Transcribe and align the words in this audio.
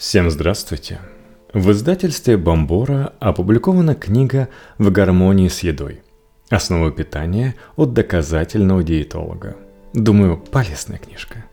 Всем 0.00 0.30
здравствуйте! 0.30 0.98
В 1.52 1.72
издательстве 1.72 2.38
«Бомбора» 2.38 3.12
опубликована 3.20 3.94
книга 3.94 4.48
«В 4.78 4.90
гармонии 4.90 5.48
с 5.48 5.62
едой. 5.62 6.00
Основы 6.48 6.90
питания 6.90 7.54
от 7.76 7.92
доказательного 7.92 8.82
диетолога». 8.82 9.58
Думаю, 9.92 10.38
полезная 10.38 10.96
книжка. 10.96 11.44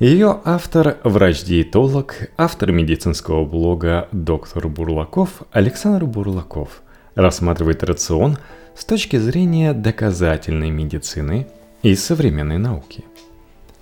Ее 0.00 0.40
автор– 0.44 0.96
врач-диетолог, 1.04 2.16
автор 2.36 2.72
медицинского 2.72 3.44
блога 3.44 4.08
«Доктор 4.10 4.66
Бурлаков» 4.66 5.42
Александр 5.52 6.04
Бурлаков 6.04 6.82
рассматривает 7.14 7.84
рацион 7.84 8.38
с 8.74 8.84
точки 8.84 9.18
зрения 9.18 9.72
доказательной 9.72 10.70
медицины 10.70 11.46
и 11.84 11.94
современной 11.94 12.58
науки. 12.58 13.04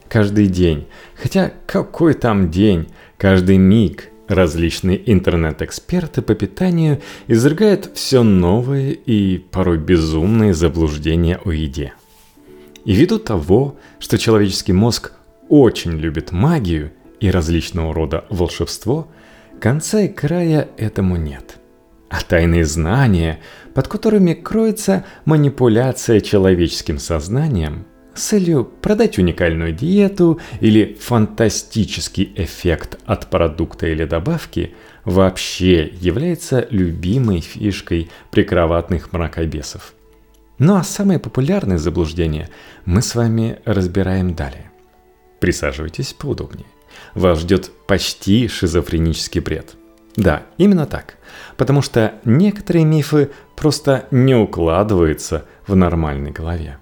Каждый 0.08 0.46
день, 0.46 0.86
хотя 1.14 1.52
какой 1.66 2.14
там 2.14 2.50
день– 2.50 2.88
Каждый 3.18 3.56
миг 3.56 4.10
различные 4.28 5.10
интернет-эксперты 5.10 6.20
по 6.20 6.34
питанию 6.34 7.00
изрыгают 7.28 7.90
все 7.94 8.22
новые 8.22 8.92
и 8.92 9.38
порой 9.38 9.78
безумные 9.78 10.52
заблуждения 10.52 11.40
о 11.42 11.50
еде. 11.50 11.94
И 12.84 12.92
ввиду 12.92 13.18
того, 13.18 13.78
что 13.98 14.18
человеческий 14.18 14.74
мозг 14.74 15.12
очень 15.48 15.92
любит 15.92 16.30
магию 16.30 16.92
и 17.20 17.30
различного 17.30 17.94
рода 17.94 18.26
волшебство, 18.28 19.08
конца 19.60 20.02
и 20.02 20.08
края 20.08 20.68
этому 20.76 21.16
нет. 21.16 21.56
А 22.10 22.20
тайные 22.20 22.66
знания, 22.66 23.40
под 23.74 23.88
которыми 23.88 24.34
кроется 24.34 25.06
манипуляция 25.24 26.20
человеческим 26.20 26.98
сознанием– 26.98 27.86
с 28.16 28.22
целью 28.22 28.64
продать 28.64 29.18
уникальную 29.18 29.72
диету 29.72 30.40
или 30.60 30.96
фантастический 31.00 32.32
эффект 32.36 32.98
от 33.04 33.28
продукта 33.30 33.86
или 33.86 34.04
добавки 34.04 34.74
вообще 35.04 35.86
является 36.00 36.66
любимой 36.70 37.40
фишкой 37.40 38.10
прикроватных 38.30 39.12
мракобесов. 39.12 39.94
Ну 40.58 40.76
а 40.76 40.82
самое 40.82 41.18
популярное 41.18 41.78
заблуждение 41.78 42.48
мы 42.84 43.02
с 43.02 43.14
вами 43.14 43.58
разбираем 43.64 44.34
далее. 44.34 44.70
Присаживайтесь 45.38 46.14
поудобнее. 46.14 46.66
Вас 47.14 47.40
ждет 47.40 47.70
почти 47.86 48.48
шизофренический 48.48 49.40
бред. 49.40 49.76
Да, 50.16 50.44
именно 50.56 50.86
так. 50.86 51.18
Потому 51.58 51.82
что 51.82 52.14
некоторые 52.24 52.86
мифы 52.86 53.30
просто 53.54 54.06
не 54.10 54.34
укладываются 54.34 55.44
в 55.66 55.76
нормальной 55.76 56.30
голове. 56.30 56.78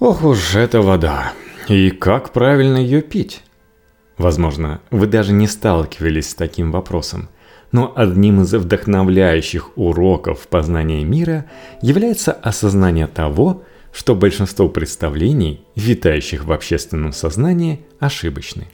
Ох 0.00 0.22
уж 0.22 0.54
эта 0.54 0.80
вода. 0.80 1.32
И 1.68 1.90
как 1.90 2.32
правильно 2.32 2.76
ее 2.76 3.02
пить? 3.02 3.42
Возможно, 4.16 4.80
вы 4.92 5.08
даже 5.08 5.32
не 5.32 5.48
сталкивались 5.48 6.30
с 6.30 6.34
таким 6.34 6.70
вопросом. 6.70 7.28
Но 7.72 7.92
одним 7.96 8.42
из 8.42 8.54
вдохновляющих 8.54 9.76
уроков 9.76 10.46
познания 10.46 11.04
мира 11.04 11.46
является 11.82 12.32
осознание 12.32 13.08
того, 13.08 13.64
что 13.92 14.14
большинство 14.14 14.68
представлений, 14.68 15.66
витающих 15.74 16.44
в 16.44 16.52
общественном 16.52 17.12
сознании, 17.12 17.84
ошибочны. 17.98 18.68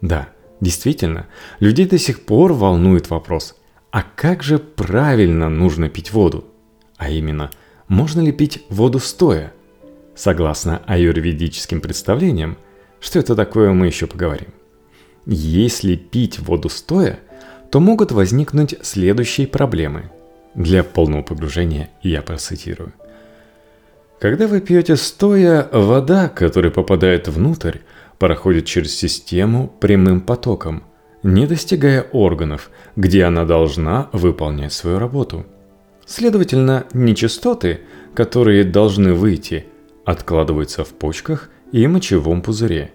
Да, 0.00 0.30
действительно, 0.62 1.26
людей 1.60 1.86
до 1.86 1.98
сих 1.98 2.24
пор 2.24 2.54
волнует 2.54 3.10
вопрос, 3.10 3.54
а 3.90 4.02
как 4.02 4.42
же 4.42 4.58
правильно 4.58 5.50
нужно 5.50 5.90
пить 5.90 6.10
воду? 6.10 6.46
А 6.96 7.10
именно, 7.10 7.50
можно 7.86 8.22
ли 8.22 8.32
пить 8.32 8.64
воду 8.70 8.98
стоя– 8.98 9.52
Согласно 10.18 10.82
аюрведическим 10.86 11.80
представлениям, 11.80 12.58
что 12.98 13.20
это 13.20 13.36
такое, 13.36 13.70
мы 13.70 13.86
еще 13.86 14.08
поговорим. 14.08 14.48
Если 15.26 15.94
пить 15.94 16.40
воду 16.40 16.68
стоя, 16.68 17.20
то 17.70 17.78
могут 17.78 18.10
возникнуть 18.10 18.74
следующие 18.82 19.46
проблемы. 19.46 20.10
Для 20.56 20.82
полного 20.82 21.22
погружения 21.22 21.90
я 22.02 22.20
процитирую. 22.20 22.92
Когда 24.18 24.48
вы 24.48 24.60
пьете 24.60 24.96
стоя, 24.96 25.68
вода, 25.70 26.28
которая 26.28 26.72
попадает 26.72 27.28
внутрь, 27.28 27.78
проходит 28.18 28.64
через 28.64 28.96
систему 28.96 29.72
прямым 29.78 30.20
потоком, 30.20 30.82
не 31.22 31.46
достигая 31.46 32.02
органов, 32.10 32.70
где 32.96 33.22
она 33.22 33.44
должна 33.44 34.08
выполнять 34.12 34.72
свою 34.72 34.98
работу. 34.98 35.46
Следовательно, 36.06 36.86
нечистоты, 36.92 37.82
которые 38.14 38.64
должны 38.64 39.14
выйти– 39.14 39.66
откладываются 40.08 40.84
в 40.84 40.88
почках 40.88 41.50
и 41.70 41.86
мочевом 41.86 42.40
пузыре. 42.40 42.92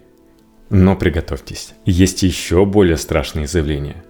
Но 0.68 0.96
приготовьтесь, 0.96 1.74
есть 1.84 2.24
еще 2.24 2.66
более 2.66 2.96
страшные 2.96 3.46
заявления. 3.46 4.04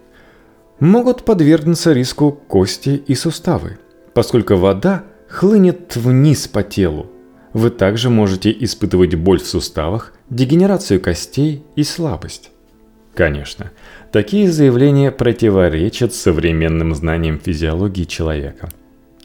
Могут 0.80 1.22
подвергнуться 1.26 1.92
риску 1.92 2.32
кости 2.32 3.02
и 3.06 3.14
суставы, 3.14 3.78
поскольку 4.14 4.56
вода 4.56 5.04
хлынет 5.28 5.96
вниз 5.96 6.48
по 6.48 6.62
телу. 6.62 7.10
Вы 7.52 7.68
также 7.68 8.08
можете 8.08 8.50
испытывать 8.50 9.14
боль 9.16 9.38
в 9.38 9.46
суставах, 9.46 10.14
дегенерацию 10.30 10.98
костей 10.98 11.62
и 11.76 11.84
слабость. 11.84 12.52
Конечно, 13.12 13.70
такие 14.12 14.50
заявления 14.50 15.12
противоречат 15.12 16.14
современным 16.14 16.94
знаниям 16.94 17.38
физиологии 17.38 18.04
человека. 18.04 18.70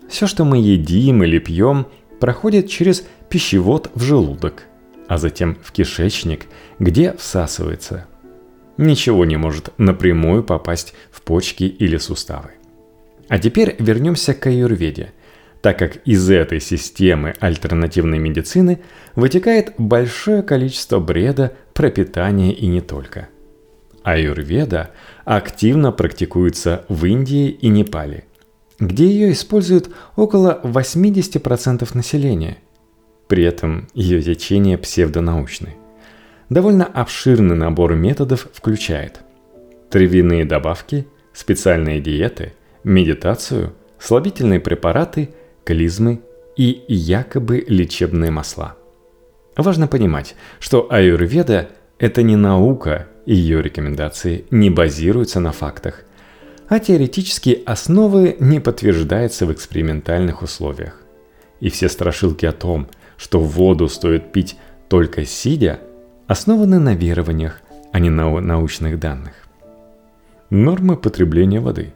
Все, 0.10 0.28
что 0.28 0.44
мы 0.44 0.58
едим 0.58 1.24
или 1.24 1.40
пьем, 1.40 1.88
проходит 2.20 2.70
через 2.70 3.06
пищевод 3.30 3.92
в 3.94 4.02
желудок, 4.02 4.64
а 5.08 5.18
затем 5.18 5.58
в 5.62 5.72
кишечник, 5.72 6.46
где 6.80 7.14
всасывается. 7.14 8.06
Ничего 8.78 9.26
не 9.26 9.38
может 9.38 9.70
напрямую 9.78 10.44
попасть 10.44 10.94
в 11.12 11.22
почки 11.22 11.64
или 11.64 11.98
суставы. 11.98 12.52
А 13.28 13.38
теперь 13.38 13.76
вернемся 13.80 14.34
к 14.34 14.48
аюрведе, 14.48 15.14
так 15.62 15.78
как 15.78 15.98
из 16.06 16.30
этой 16.30 16.60
системы 16.60 17.36
альтернативной 17.40 18.18
медицины 18.18 18.80
вытекает 19.16 19.74
большое 19.78 20.42
количество 20.42 21.00
бреда 21.00 21.54
про 21.74 21.92
питание 21.92 22.54
и 22.54 22.68
не 22.68 22.82
только. 22.82 23.30
Аюрведа 24.04 24.92
активно 25.26 25.92
практикуется 25.92 26.86
в 26.88 27.06
Индии 27.06 27.50
и 27.50 27.68
Непале, 27.68 28.24
где 28.80 29.06
ее 29.06 29.34
используют 29.34 29.90
около 30.16 30.60
80% 30.64 31.90
населения– 31.94 32.58
при 33.30 33.44
этом 33.44 33.88
ее 33.94 34.22
течение 34.22 34.78
псевдонаучны. 34.78 35.76
Довольно 36.50 36.84
обширный 36.84 37.56
набор 37.56 37.94
методов 37.94 38.48
включает 38.52 39.22
травяные 39.92 40.46
добавки, 40.46 41.08
специальные 41.32 42.02
диеты, 42.02 42.54
медитацию, 42.84 43.74
слабительные 44.00 44.60
препараты, 44.60 45.30
клизмы 45.64 46.22
и 46.58 46.84
якобы 46.88 47.64
лечебные 47.68 48.32
масла. 48.32 48.76
Важно 49.56 49.88
понимать, 49.88 50.36
что 50.60 50.92
аюрведа– 50.92 51.70
это 52.00 52.24
не 52.24 52.36
наука, 52.36 53.08
и 53.28 53.36
ее 53.36 53.62
рекомендации 53.62 54.46
не 54.50 54.72
базируются 54.72 55.40
на 55.40 55.52
фактах, 55.52 56.04
а 56.68 56.80
теоретические 56.80 57.62
основы 57.66 58.38
не 58.40 58.60
подтверждаются 58.60 59.46
в 59.46 59.54
экспериментальных 59.54 60.42
условиях. 60.42 61.00
И 61.60 61.70
все 61.70 61.90
страшилки 61.90 62.48
о 62.48 62.54
том– 62.54 62.88
что 63.20 63.42
воду 63.42 63.90
стоит 63.90 64.32
пить 64.32 64.58
только 64.88 65.26
сидя, 65.26 65.82
основаны 66.28 66.80
на 66.80 66.96
верованиях, 66.96 67.62
а 67.92 68.00
не 68.00 68.10
на 68.10 68.40
научных 68.40 68.98
данных. 68.98 69.34
Нормы 70.50 70.96
потребления 70.96 71.60
воды 71.60 71.94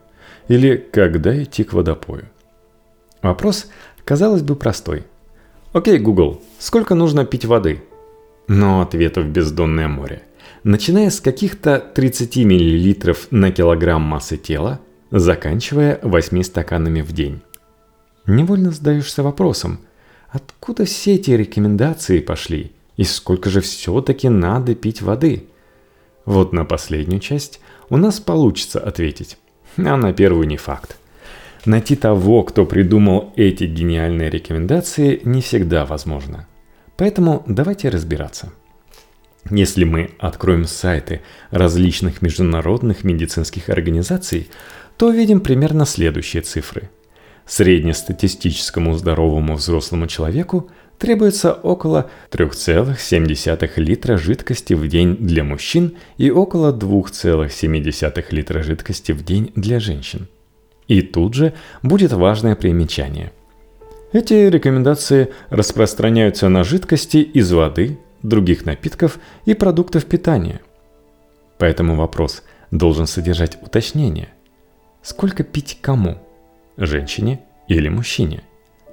или 0.49 0.75
когда 0.75 1.41
идти 1.41 1.63
к 1.63 1.73
водопою. 1.73 2.25
Вопрос, 3.21 3.67
казалось 4.03 4.41
бы, 4.41 4.57
простой. 4.57 5.05
Окей, 5.71 5.97
Google, 5.97 6.41
сколько 6.59 6.93
нужно 6.93 7.25
пить 7.25 7.45
воды? 7.45 7.81
Но 8.47 8.81
ответов 8.81 9.25
бездонное 9.27 9.87
море. 9.87 10.23
Начиная 10.65 11.09
с 11.09 11.21
каких-то 11.21 11.79
30 11.79 12.35
мл 12.37 13.15
на 13.31 13.51
килограмм 13.51 14.01
массы 14.01 14.35
тела, 14.35 14.81
заканчивая 15.09 15.99
8 16.03 16.43
стаканами 16.43 17.01
в 17.01 17.13
день. 17.13 17.41
Невольно 18.27 18.71
задаешься 18.71 19.23
вопросом– 19.23 19.79
Откуда 20.33 20.85
все 20.85 21.13
эти 21.13 21.29
рекомендации 21.29 22.19
пошли? 22.19 22.71
И 22.97 23.03
сколько 23.03 23.51
же 23.51 23.61
все-таки 23.61 24.29
надо 24.29 24.73
пить 24.73 25.03
воды? 25.03 25.45
Вот 26.25 26.53
на 26.53 26.65
последнюю 26.65 27.19
часть 27.19 27.59
у 27.89 27.97
нас 27.97 28.19
получится 28.19 28.79
ответить, 28.79 29.37
а 29.77 29.95
на 29.95 30.11
первую 30.11 30.47
не 30.47 30.57
факт. 30.57 30.97
Найти 31.65 31.95
того, 31.95 32.41
кто 32.41 32.65
придумал 32.65 33.31
эти 33.35 33.65
гениальные 33.65 34.31
рекомендации, 34.31 35.21
не 35.23 35.41
всегда 35.41 35.85
возможно. 35.85 36.47
Поэтому 36.97 37.43
давайте 37.45 37.89
разбираться. 37.89 38.51
Если 39.51 39.83
мы 39.83 40.15
откроем 40.17 40.65
сайты 40.65 41.21
различных 41.51 42.23
международных 42.23 43.03
медицинских 43.03 43.69
организаций, 43.69 44.49
то 44.97 45.09
увидим 45.09 45.41
примерно 45.41 45.85
следующие 45.85 46.41
цифры– 46.41 46.89
Среднестатистическому 47.45 48.95
здоровому 48.97 49.55
взрослому 49.55 50.07
человеку 50.07 50.69
требуется 50.97 51.51
около 51.51 52.09
3,7 52.31 53.69
литра 53.77 54.17
жидкости 54.17 54.73
в 54.73 54.87
день 54.87 55.17
для 55.17 55.43
мужчин 55.43 55.97
и 56.17 56.31
около 56.31 56.71
2,7 56.71 58.25
литра 58.31 58.63
жидкости 58.63 59.11
в 59.11 59.25
день 59.25 59.51
для 59.55 59.79
женщин. 59.79 60.27
И 60.87 61.01
тут 61.01 61.33
же 61.33 61.53
будет 61.81 62.13
важное 62.13 62.55
примечание. 62.55 63.31
Эти 64.13 64.33
рекомендации 64.33 65.33
распространяются 65.49 66.47
на 66.47 66.63
жидкости 66.63 67.17
из 67.17 67.51
воды, 67.51 67.97
других 68.21 68.65
напитков 68.65 69.19
и 69.45 69.53
продуктов 69.53 70.05
питания. 70.05 70.61
Поэтому 71.57 71.95
вопрос 71.95 72.43
должен 72.71 73.07
содержать 73.07 73.57
уточнение. 73.61 74.29
Сколько 75.01 75.43
пить 75.43 75.79
кому? 75.81 76.17
Женщине 76.77 77.41
или 77.67 77.87
мужчине? 77.87 78.41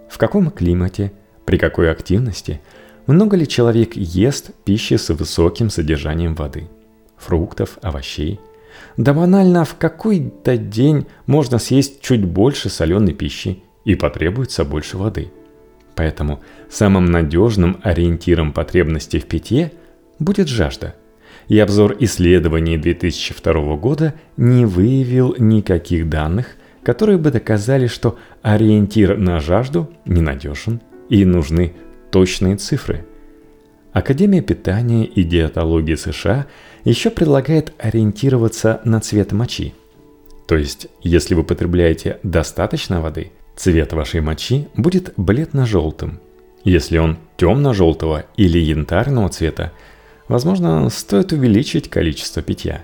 В 0.08 0.18
каком 0.18 0.50
климате? 0.50 1.12
При 1.46 1.56
какой 1.56 1.90
активности? 1.90 2.60
Много 3.06 3.36
ли 3.36 3.48
человек 3.48 3.96
ест 3.96 4.50
пищи 4.64 4.94
с 4.94 5.08
высоким 5.08 5.70
содержанием 5.70 6.34
воды? 6.34 6.68
Фруктов, 7.16 7.78
овощей? 7.82 8.38
Да 8.96 9.14
банально, 9.14 9.64
в 9.64 9.76
какой-то 9.76 10.56
день 10.58 11.06
можно 11.26 11.58
съесть 11.58 12.02
чуть 12.02 12.24
больше 12.24 12.68
соленой 12.68 13.14
пищи 13.14 13.62
и 13.84 13.94
потребуется 13.94 14.64
больше 14.64 14.98
воды. 14.98 15.32
Поэтому 15.94 16.40
самым 16.68 17.06
надежным 17.06 17.80
ориентиром 17.82 18.52
потребностей 18.52 19.20
в 19.20 19.26
питье 19.26 19.72
будет 20.18 20.48
жажда. 20.48 20.94
И 21.48 21.58
обзор 21.58 21.96
исследований 21.98 22.76
2002 22.76 23.76
года 23.76 24.14
не 24.36 24.66
выявил 24.66 25.34
никаких 25.38 26.08
данных, 26.08 26.56
которые 26.82 27.18
бы 27.18 27.30
доказали, 27.30 27.86
что 27.86 28.18
ориентир 28.42 29.16
на 29.18 29.40
жажду 29.40 29.90
ненадежен 30.04 30.80
и 31.08 31.24
нужны 31.24 31.74
точные 32.10 32.56
цифры. 32.56 33.06
Академия 33.92 34.40
питания 34.40 35.04
и 35.04 35.24
диетологии 35.24 35.96
США 35.96 36.46
еще 36.84 37.10
предлагает 37.10 37.72
ориентироваться 37.78 38.80
на 38.84 39.00
цвет 39.00 39.32
мочи. 39.32 39.74
То 40.46 40.56
есть, 40.56 40.88
если 41.02 41.34
вы 41.34 41.44
потребляете 41.44 42.18
достаточно 42.22 43.00
воды, 43.00 43.32
цвет 43.56 43.92
вашей 43.92 44.20
мочи 44.20 44.68
будет 44.76 45.12
бледно-желтым. 45.16 46.20
Если 46.64 46.98
он 46.98 47.18
темно-желтого 47.36 48.26
или 48.36 48.58
янтарного 48.58 49.28
цвета, 49.28 49.72
возможно, 50.28 50.88
стоит 50.90 51.32
увеличить 51.32 51.88
количество 51.88 52.42
питья. 52.42 52.82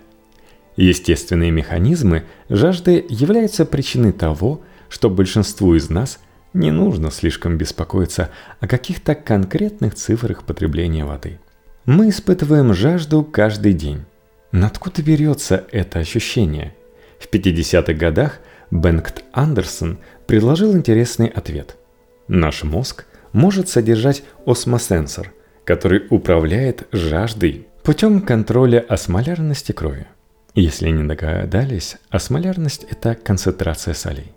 Естественные 0.76 1.50
механизмы 1.50 2.24
жажды 2.48 3.04
являются 3.08 3.64
причиной 3.64 4.12
того, 4.12 4.62
что 4.88 5.08
большинству 5.10 5.74
из 5.74 5.90
нас 5.90 6.20
не 6.52 6.70
нужно 6.70 7.10
слишком 7.10 7.58
беспокоиться 7.58 8.30
о 8.60 8.68
каких-то 8.68 9.14
конкретных 9.14 9.94
цифрах 9.94 10.44
потребления 10.44 11.04
воды. 11.04 11.38
Мы 11.86 12.10
испытываем 12.10 12.74
жажду 12.74 13.24
каждый 13.24 13.72
день. 13.72 14.04
Но 14.52 14.66
откуда 14.66 15.02
берется 15.02 15.64
это 15.70 15.98
ощущение? 15.98 16.74
В 17.18 17.28
50-х 17.32 17.92
годах 17.94 18.40
Бенгт 18.70 19.24
Андерсон 19.32 19.98
предложил 20.26 20.76
интересный 20.76 21.28
ответ. 21.28 21.76
Наш 22.28 22.64
мозг 22.64 23.06
может 23.32 23.68
содержать 23.68 24.22
осмосенсор, 24.44 25.32
который 25.64 26.06
управляет 26.10 26.86
жаждой 26.92 27.66
путем 27.82 28.20
контроля 28.20 28.84
осмолярности 28.88 29.72
крови. 29.72 30.06
Если 30.56 30.88
не 30.88 31.04
догадались, 31.04 31.98
осмолярность– 32.08 32.86
это 32.90 33.14
концентрация 33.14 33.92
солей. 33.92 34.32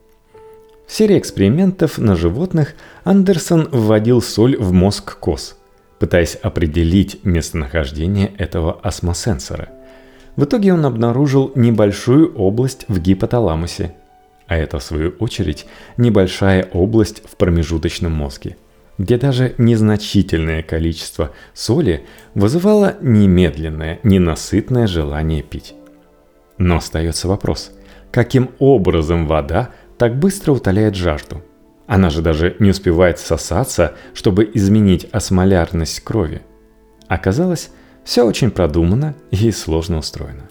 В 0.85 0.91
серии 0.91 1.17
экспериментов 1.17 1.97
на 1.97 2.17
животных 2.17 2.73
Андерсон 3.05 3.69
вводил 3.71 4.21
соль 4.21 4.57
в 4.57 4.73
мозг 4.73 5.17
коз, 5.17 5.55
пытаясь 5.97 6.35
определить 6.35 7.23
местонахождение 7.23 8.33
этого 8.37 8.81
осмосенсора. 8.81 9.69
В 10.35 10.43
итоге 10.43 10.73
он 10.73 10.85
обнаружил 10.85 11.53
небольшую 11.55 12.35
область 12.35 12.83
в 12.89 12.99
гипоталамусе, 12.99 13.95
а 14.45 14.57
это 14.57 14.79
в 14.79 14.83
свою 14.83 15.11
очередь 15.19 15.67
небольшая 15.95 16.67
область 16.73 17.23
в 17.23 17.37
промежуточном 17.37 18.11
мозге, 18.11 18.57
где 18.97 19.17
даже 19.17 19.55
незначительное 19.57 20.63
количество 20.63 21.31
соли 21.53 22.05
вызывало 22.33 22.97
немедленное, 22.99 24.01
ненасытное 24.03 24.85
желание 24.85 25.43
пить. 25.43 25.75
Но 26.59 26.75
остается 26.75 27.27
вопрос, 27.27 27.71
каким 28.11 28.51
образом 28.59 29.25
вода 29.25 29.69
так 29.97 30.19
быстро 30.19 30.51
утоляет 30.51 30.93
жажду. 30.93 31.41
Она 31.87 32.11
же 32.11 32.21
даже 32.21 32.55
не 32.59 32.69
успевает 32.69 33.17
сосаться, 33.17 33.95
чтобы 34.13 34.49
изменить 34.53 35.07
осмолярность 35.11 36.01
крови. 36.01 36.41
Оказалось, 37.07 37.71
все 38.03 38.23
очень 38.23 38.51
продумано 38.51 39.15
и 39.31 39.49
сложно 39.51 39.97
устроено. 39.97 40.49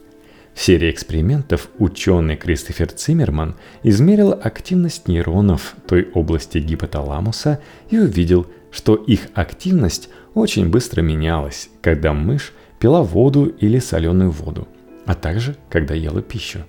В 0.55 0.61
серии 0.61 0.91
экспериментов 0.91 1.69
ученый 1.79 2.37
Кристофер 2.37 2.91
Циммерман 2.91 3.55
измерил 3.85 4.33
активность 4.33 5.07
нейронов 5.07 5.77
той 5.87 6.09
области 6.15 6.59
гипоталамуса 6.59 7.61
и 7.91 7.99
увидел, 7.99 8.47
что 8.73 8.97
их 8.97 9.29
активность 9.35 10.09
очень 10.35 10.69
быстро 10.69 11.03
менялась, 11.03 11.69
когда 11.81 12.13
мышь 12.13 12.53
пила 12.81 13.03
воду 13.03 13.47
или 13.47 13.79
соленую 13.79 14.33
воду, 14.33 14.67
а 15.09 15.15
также 15.15 15.57
когда 15.71 15.95
ела 15.95 16.21
пищу. 16.21 16.67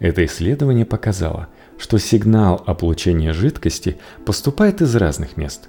Это 0.00 0.26
исследование 0.26 0.84
показало, 0.84 1.46
что 1.78 1.98
сигнал 1.98 2.60
о 2.66 2.74
получении 2.74 3.30
жидкости 3.30 3.98
поступает 4.26 4.82
из 4.82 4.96
разных 4.96 5.36
мест. 5.36 5.68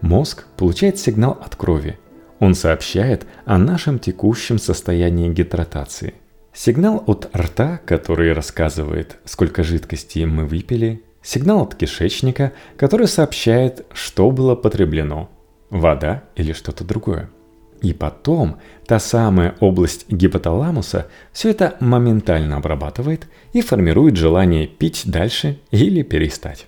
Мозг 0.00 0.46
получает 0.56 1.00
сигнал 1.00 1.32
от 1.32 1.56
крови. 1.56 1.98
Он 2.38 2.54
сообщает 2.54 3.26
о 3.44 3.58
нашем 3.58 3.98
текущем 3.98 4.60
состоянии 4.60 5.28
гидратации. 5.28 6.14
Сигнал 6.52 7.02
от 7.08 7.28
рта, 7.34 7.80
который 7.84 8.32
рассказывает, 8.32 9.18
сколько 9.24 9.64
жидкости 9.64 10.20
мы 10.20 10.46
выпили. 10.46 11.02
Сигнал 11.22 11.62
от 11.62 11.74
кишечника, 11.74 12.52
который 12.76 13.08
сообщает, 13.08 13.84
что 13.92 14.30
было 14.30 14.54
потреблено. 14.54 15.28
Вода 15.70 16.22
или 16.36 16.52
что-то 16.52 16.84
другое. 16.84 17.30
И 17.80 17.92
потом 17.92 18.56
та 18.86 18.98
самая 18.98 19.54
область 19.60 20.10
гипоталамуса 20.10 21.06
все 21.32 21.50
это 21.50 21.76
моментально 21.80 22.56
обрабатывает 22.56 23.28
и 23.52 23.60
формирует 23.60 24.16
желание 24.16 24.66
пить 24.66 25.02
дальше 25.06 25.60
или 25.70 26.02
перестать. 26.02 26.66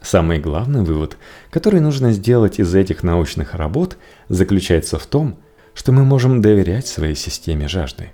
Самый 0.00 0.38
главный 0.38 0.82
вывод, 0.82 1.18
который 1.50 1.80
нужно 1.80 2.12
сделать 2.12 2.58
из 2.58 2.74
этих 2.74 3.02
научных 3.02 3.54
работ, 3.54 3.98
заключается 4.28 4.98
в 4.98 5.06
том, 5.06 5.36
что 5.74 5.92
мы 5.92 6.04
можем 6.04 6.40
доверять 6.40 6.86
своей 6.86 7.14
системе 7.14 7.68
жажды. 7.68 8.10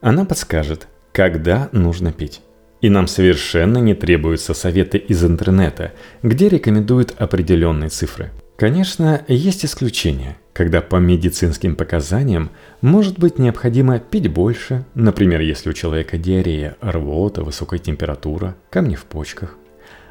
Она 0.00 0.24
подскажет, 0.24 0.88
когда 1.12 1.68
нужно 1.72 2.12
пить. 2.12 2.40
И 2.80 2.88
нам 2.88 3.06
совершенно 3.06 3.78
не 3.78 3.94
требуются 3.94 4.54
советы 4.54 4.96
из 4.96 5.22
интернета, 5.24 5.92
где 6.22 6.48
рекомендуют 6.48 7.14
определенные 7.18 7.90
цифры– 7.90 8.30
Конечно, 8.56 9.22
есть 9.28 9.66
исключения, 9.66 10.38
когда 10.54 10.80
по 10.80 10.96
медицинским 10.96 11.76
показаниям 11.76 12.48
может 12.80 13.18
быть 13.18 13.38
необходимо 13.38 13.98
пить 13.98 14.28
больше, 14.28 14.86
например, 14.94 15.42
если 15.42 15.68
у 15.68 15.74
человека 15.74 16.16
диарея, 16.16 16.76
рвота, 16.80 17.42
высокая 17.44 17.78
температура, 17.78 18.56
камни 18.70 18.94
в 18.94 19.04
почках. 19.04 19.58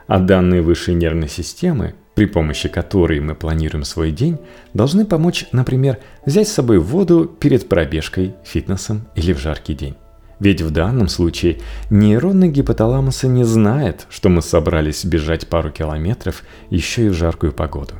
А 0.05 0.19
данные 0.19 0.61
высшей 0.61 0.93
нервной 0.93 1.27
системы, 1.27 1.95
при 2.13 2.27
помощи 2.27 2.69
которой 2.69 3.19
мы 3.19 3.33
планируем 3.33 3.83
свой 3.83 4.11
день, 4.11 4.37
должны 4.75 5.05
помочь, 5.05 5.47
например, 5.51 5.97
взять 6.23 6.47
с 6.47 6.53
собой 6.53 6.77
воду 6.77 7.25
перед 7.25 7.67
пробежкой, 7.67 8.35
фитнесом 8.43 9.07
или 9.15 9.33
в 9.33 9.39
жаркий 9.39 9.73
день. 9.73 9.95
Ведь 10.39 10.61
в 10.61 10.69
данном 10.69 11.07
случае 11.07 11.61
нейроны 11.89 12.49
гипоталамуса 12.49 13.27
не 13.27 13.43
знают, 13.43 14.05
что 14.11 14.29
мы 14.29 14.43
собрались 14.43 15.03
бежать 15.03 15.47
пару 15.47 15.71
километров 15.71 16.43
еще 16.69 17.07
и 17.07 17.09
в 17.09 17.13
жаркую 17.13 17.51
погоду. 17.51 17.95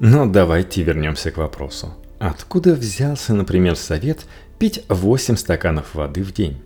Но 0.00 0.26
давайте 0.26 0.82
вернемся 0.82 1.30
к 1.30 1.36
вопросу. 1.36 1.94
Откуда 2.18 2.74
взялся, 2.74 3.34
например, 3.34 3.76
совет 3.76 4.26
пить 4.58 4.84
8 4.88 5.36
стаканов 5.36 5.94
воды 5.94 6.22
в 6.22 6.32
день? 6.32 6.60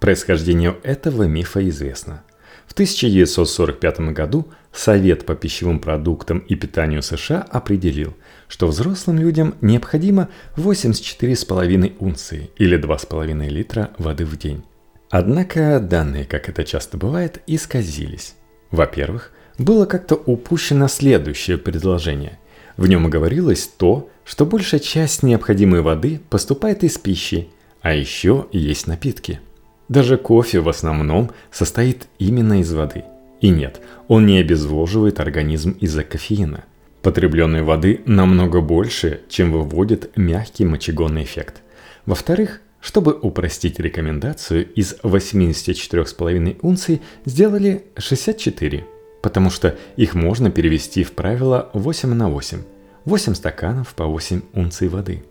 Происхождение 0.00 0.76
этого 0.82 1.24
мифа 1.24 1.66
известно. 1.68 2.22
В 2.66 2.72
1945 2.72 4.00
году 4.12 4.48
Совет 4.72 5.24
по 5.26 5.34
пищевым 5.34 5.80
продуктам 5.80 6.38
и 6.38 6.54
питанию 6.54 7.02
США 7.02 7.42
определил, 7.50 8.14
что 8.46 8.68
взрослым 8.68 9.18
людям 9.18 9.54
необходимо 9.60 10.28
84,5 10.56 11.96
унции 11.98 12.50
или 12.56 12.78
2,5 12.78 13.48
литра 13.48 13.90
воды 13.98 14.24
в 14.24 14.38
день. 14.38 14.62
Однако 15.10 15.80
данные, 15.80 16.26
как 16.26 16.48
это 16.48 16.64
часто 16.64 16.96
бывает, 16.96 17.42
исказились. 17.46 18.34
Во-первых, 18.70 19.32
было 19.56 19.86
как-то 19.86 20.14
упущено 20.14 20.86
следующее 20.88 21.58
предложение– 21.58 22.38
в 22.78 22.86
нем 22.86 23.10
говорилось 23.10 23.66
то, 23.66 24.08
что 24.24 24.46
большая 24.46 24.80
часть 24.80 25.22
необходимой 25.22 25.82
воды 25.82 26.20
поступает 26.30 26.84
из 26.84 26.96
пищи, 26.96 27.48
а 27.82 27.92
еще 27.92 28.46
есть 28.52 28.86
напитки. 28.86 29.40
Даже 29.88 30.16
кофе 30.16 30.60
в 30.60 30.68
основном 30.68 31.30
состоит 31.50 32.06
именно 32.18 32.60
из 32.60 32.72
воды. 32.72 33.04
И 33.40 33.50
нет, 33.50 33.80
он 34.06 34.26
не 34.26 34.38
обезвоживает 34.38 35.18
организм 35.18 35.72
из-за 35.80 36.04
кофеина. 36.04 36.64
Потребленной 37.02 37.62
воды 37.62 38.00
намного 38.06 38.60
больше, 38.60 39.20
чем 39.28 39.52
выводит 39.52 40.16
мягкий 40.16 40.64
мочегонный 40.64 41.24
эффект. 41.24 41.62
Во-вторых, 42.06 42.60
чтобы 42.80 43.12
упростить 43.12 43.80
рекомендацию, 43.80 44.72
из 44.72 44.94
84,5 45.02 46.58
унций 46.62 47.02
сделали 47.24 47.86
64, 47.96 48.84
потому 49.22 49.50
что 49.50 49.76
их 49.96 50.14
можно 50.14 50.50
перевести 50.50 51.04
в 51.04 51.12
правило 51.12 51.70
8 51.72 52.12
на 52.14 52.28
8. 52.28 52.62
8 53.04 53.34
стаканов 53.34 53.94
по 53.94 54.06
8 54.06 54.42
унций 54.54 54.88
воды. 54.88 55.24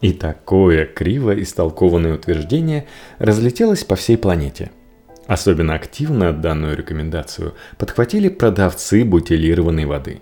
И 0.00 0.12
такое 0.12 0.86
криво 0.86 1.40
истолкованное 1.40 2.14
утверждение 2.14 2.86
разлетелось 3.18 3.84
по 3.84 3.96
всей 3.96 4.16
планете. 4.16 4.70
Особенно 5.26 5.74
активно 5.74 6.32
данную 6.32 6.76
рекомендацию 6.76 7.54
подхватили 7.78 8.28
продавцы 8.28 9.04
бутилированной 9.04 9.84
воды. 9.84 10.20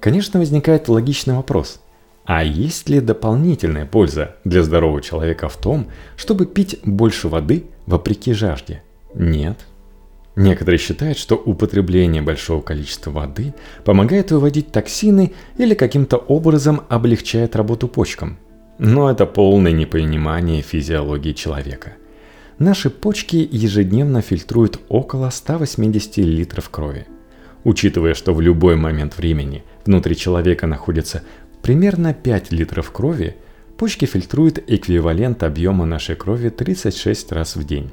Конечно, 0.00 0.38
возникает 0.38 0.88
логичный 0.88 1.34
вопрос. 1.34 1.80
А 2.24 2.42
есть 2.42 2.88
ли 2.88 3.00
дополнительная 3.00 3.84
польза 3.84 4.36
для 4.44 4.62
здорового 4.62 5.02
человека 5.02 5.48
в 5.48 5.56
том, 5.56 5.88
чтобы 6.16 6.46
пить 6.46 6.78
больше 6.84 7.28
воды 7.28 7.66
вопреки 7.86 8.32
жажде? 8.32 8.82
Нет. 9.14 9.58
Некоторые 10.36 10.78
считают, 10.78 11.16
что 11.16 11.36
употребление 11.36 12.22
большого 12.22 12.60
количества 12.60 13.10
воды 13.10 13.54
помогает 13.84 14.32
выводить 14.32 14.72
токсины 14.72 15.32
или 15.58 15.74
каким-то 15.74 16.16
образом 16.16 16.82
облегчает 16.88 17.54
работу 17.54 17.86
почкам. 17.86 18.38
Но 18.78 19.10
это 19.10 19.26
полное 19.26 19.72
непонимание 19.72 20.62
физиологии 20.62 21.32
человека. 21.32 21.92
Наши 22.58 22.90
почки 22.90 23.48
ежедневно 23.50 24.22
фильтруют 24.22 24.80
около 24.88 25.30
180 25.30 26.16
литров 26.18 26.68
крови. 26.70 27.06
Учитывая, 27.62 28.14
что 28.14 28.34
в 28.34 28.40
любой 28.40 28.76
момент 28.76 29.16
времени 29.16 29.62
внутри 29.86 30.16
человека 30.16 30.66
находится 30.66 31.22
Примерно 31.64 32.12
5 32.12 32.52
литров 32.52 32.90
крови 32.90 33.36
почки 33.78 34.04
фильтруют 34.04 34.62
эквивалент 34.66 35.42
объема 35.42 35.86
нашей 35.86 36.14
крови 36.14 36.50
36 36.50 37.32
раз 37.32 37.56
в 37.56 37.64
день. 37.64 37.90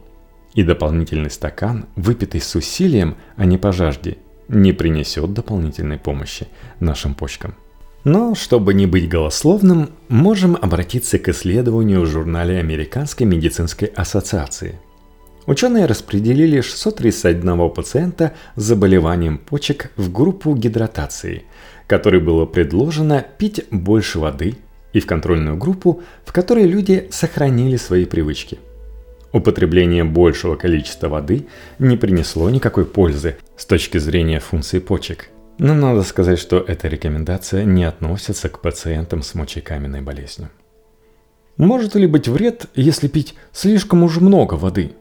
И 0.53 0.63
дополнительный 0.63 1.31
стакан, 1.31 1.85
выпитый 1.95 2.41
с 2.41 2.55
усилием, 2.55 3.15
а 3.35 3.45
не 3.45 3.57
по 3.57 3.71
жажде, 3.71 4.17
не 4.47 4.73
принесет 4.73 5.33
дополнительной 5.33 5.97
помощи 5.97 6.47
нашим 6.79 7.13
почкам. 7.13 7.55
Но, 8.03 8.35
чтобы 8.35 8.73
не 8.73 8.85
быть 8.85 9.07
голословным, 9.07 9.91
можем 10.09 10.57
обратиться 10.59 11.19
к 11.19 11.29
исследованию 11.29 12.01
в 12.01 12.07
журнале 12.07 12.57
Американской 12.57 13.25
медицинской 13.25 13.87
ассоциации. 13.89 14.79
Ученые 15.45 15.85
распределили 15.85 16.61
631 16.61 17.69
пациента 17.69 18.33
с 18.55 18.63
заболеванием 18.63 19.37
почек 19.37 19.91
в 19.95 20.11
группу 20.11 20.55
гидратации– 20.55 21.45
которой 21.91 22.21
было 22.21 22.45
предложено 22.45 23.25
пить 23.37 23.65
больше 23.69 24.17
воды, 24.17 24.55
и 24.93 25.01
в 25.01 25.05
контрольную 25.05 25.57
группу, 25.57 26.01
в 26.23 26.31
которой 26.31 26.65
люди 26.65 27.09
сохранили 27.11 27.75
свои 27.75 28.05
привычки. 28.05 28.59
Употребление 29.33 30.03
большего 30.03 30.55
количества 30.55 31.07
воды 31.07 31.47
не 31.79 31.97
принесло 31.97 32.49
никакой 32.49 32.85
пользы 32.85 33.37
с 33.55 33.65
точки 33.65 33.97
зрения 33.97 34.39
функции 34.39 34.79
почек. 34.79 35.29
Но 35.57 35.73
надо 35.73 36.03
сказать, 36.03 36.39
что 36.39 36.59
эта 36.59 36.87
рекомендация 36.87 37.63
не 37.63 37.83
относится 37.83 38.49
к 38.49 38.59
пациентам 38.59 39.21
с 39.21 39.35
мочекаменной 39.35 40.01
болезнью. 40.01 40.49
Может 41.57 41.95
ли 41.95 42.07
быть 42.07 42.27
вред, 42.27 42.65
если 42.75 43.07
пить 43.07 43.35
слишком 43.51 44.03
уж 44.03 44.17
много 44.17 44.55
воды? 44.55 44.93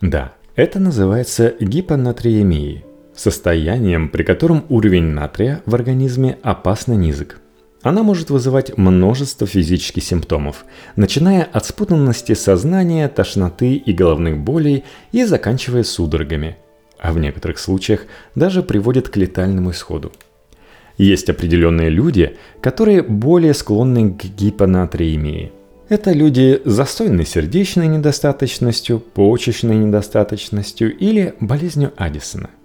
Да, 0.00 0.34
это 0.56 0.80
называется 0.80 1.54
гипонатриемией– 1.60 2.84
состоянием, 3.14 4.08
при 4.08 4.22
котором 4.22 4.64
уровень 4.68 5.04
натрия 5.04 5.62
в 5.66 5.74
организме 5.74 6.38
опасно 6.42 6.94
низок. 6.94 7.41
Она 7.82 8.04
может 8.04 8.30
вызывать 8.30 8.76
множество 8.78 9.46
физических 9.46 10.04
симптомов, 10.04 10.64
начиная 10.94 11.42
от 11.42 11.66
спутанности 11.66 12.34
сознания, 12.34 13.08
тошноты 13.08 13.74
и 13.74 13.92
головных 13.92 14.38
болей 14.38 14.84
и 15.10 15.24
заканчивая 15.24 15.82
судорогами, 15.82 16.56
а 16.98 17.12
в 17.12 17.18
некоторых 17.18 17.58
случаях 17.58 18.02
даже 18.36 18.62
приводит 18.62 19.08
к 19.08 19.16
летальному 19.16 19.72
исходу. 19.72 20.12
Есть 20.96 21.28
определенные 21.28 21.90
люди, 21.90 22.36
которые 22.60 23.02
более 23.02 23.54
склонны 23.54 24.12
к 24.12 24.24
гипонатриемии. 24.24 25.50
Это 25.88 26.12
люди 26.12 26.62
с 26.64 26.70
застойной 26.70 27.26
сердечной 27.26 27.88
недостаточностью, 27.88 29.00
почечной 29.00 29.76
недостаточностью 29.76 30.96
или 30.96 31.34
болезнью 31.40 31.92
Аддисона– 31.96 32.50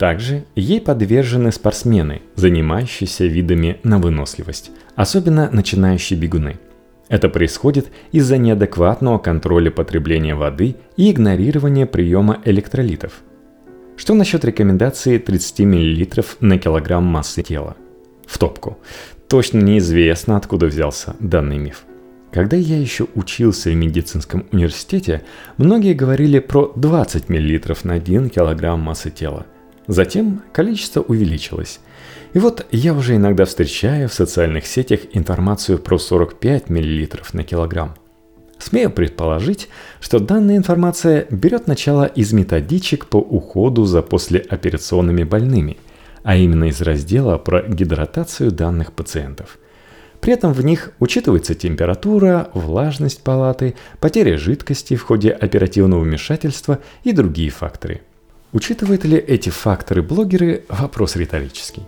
также 0.00 0.44
ей 0.56 0.80
подвержены 0.80 1.52
спортсмены, 1.52 2.22
занимающиеся 2.34 3.26
видами 3.26 3.80
на 3.82 3.98
выносливость, 3.98 4.70
особенно 4.96 5.50
начинающие 5.52 6.18
бегуны. 6.18 6.58
Это 7.10 7.28
происходит 7.28 7.88
из-за 8.10 8.38
неадекватного 8.38 9.18
контроля 9.18 9.70
потребления 9.70 10.34
воды 10.34 10.76
и 10.96 11.10
игнорирования 11.10 11.84
приема 11.84 12.40
электролитов. 12.46 13.20
Что 13.98 14.14
насчет 14.14 14.42
рекомендации 14.42 15.18
30 15.18 15.60
мл 15.60 16.24
на 16.40 16.56
килограмм 16.56 17.04
массы 17.04 17.42
тела? 17.42 17.76
В 18.26 18.38
топку. 18.38 18.78
Точно 19.28 19.58
неизвестно, 19.58 20.38
откуда 20.38 20.64
взялся 20.64 21.14
данный 21.20 21.58
миф. 21.58 21.84
Когда 22.32 22.56
я 22.56 22.78
еще 22.78 23.06
учился 23.14 23.68
в 23.68 23.74
медицинском 23.74 24.46
университете, 24.50 25.24
многие 25.58 25.92
говорили 25.92 26.38
про 26.38 26.72
20 26.74 27.28
мл 27.28 27.76
на 27.84 27.94
1 27.94 28.30
килограмм 28.30 28.80
массы 28.80 29.10
тела– 29.10 29.44
Затем 29.90 30.42
количество 30.52 31.00
увеличилось. 31.00 31.80
И 32.32 32.38
вот 32.38 32.64
я 32.70 32.94
уже 32.94 33.16
иногда 33.16 33.44
встречаю 33.44 34.08
в 34.08 34.14
социальных 34.14 34.64
сетях 34.64 35.00
информацию 35.14 35.80
про 35.80 35.98
45 35.98 36.70
мл 36.70 37.08
на 37.32 37.42
килограмм. 37.42 37.96
Смею 38.60 38.92
предположить, 38.92 39.68
что 40.00 40.20
данная 40.20 40.58
информация 40.58 41.26
берет 41.28 41.66
начало 41.66 42.04
из 42.04 42.32
методичек 42.32 43.06
по 43.06 43.16
уходу 43.16 43.84
за 43.84 44.02
послеоперационными 44.02 45.24
больными, 45.24 45.76
а 46.22 46.36
именно 46.36 46.66
из 46.66 46.80
раздела 46.80 47.36
про 47.38 47.62
гидратацию 47.62 48.52
данных 48.52 48.92
пациентов. 48.92 49.58
При 50.20 50.34
этом 50.34 50.52
в 50.52 50.64
них 50.64 50.92
учитывается 51.00 51.56
температура, 51.56 52.48
влажность 52.54 53.24
палаты, 53.24 53.74
потеря 53.98 54.38
жидкости 54.38 54.94
в 54.94 55.02
ходе 55.02 55.32
оперативного 55.32 56.02
вмешательства 56.02 56.78
и 57.02 57.10
другие 57.10 57.50
факторы– 57.50 58.02
Учитывают 58.52 59.04
ли 59.04 59.16
эти 59.16 59.48
факторы 59.48 60.02
блогеры– 60.02 60.64
вопрос 60.68 61.14
риторический. 61.14 61.82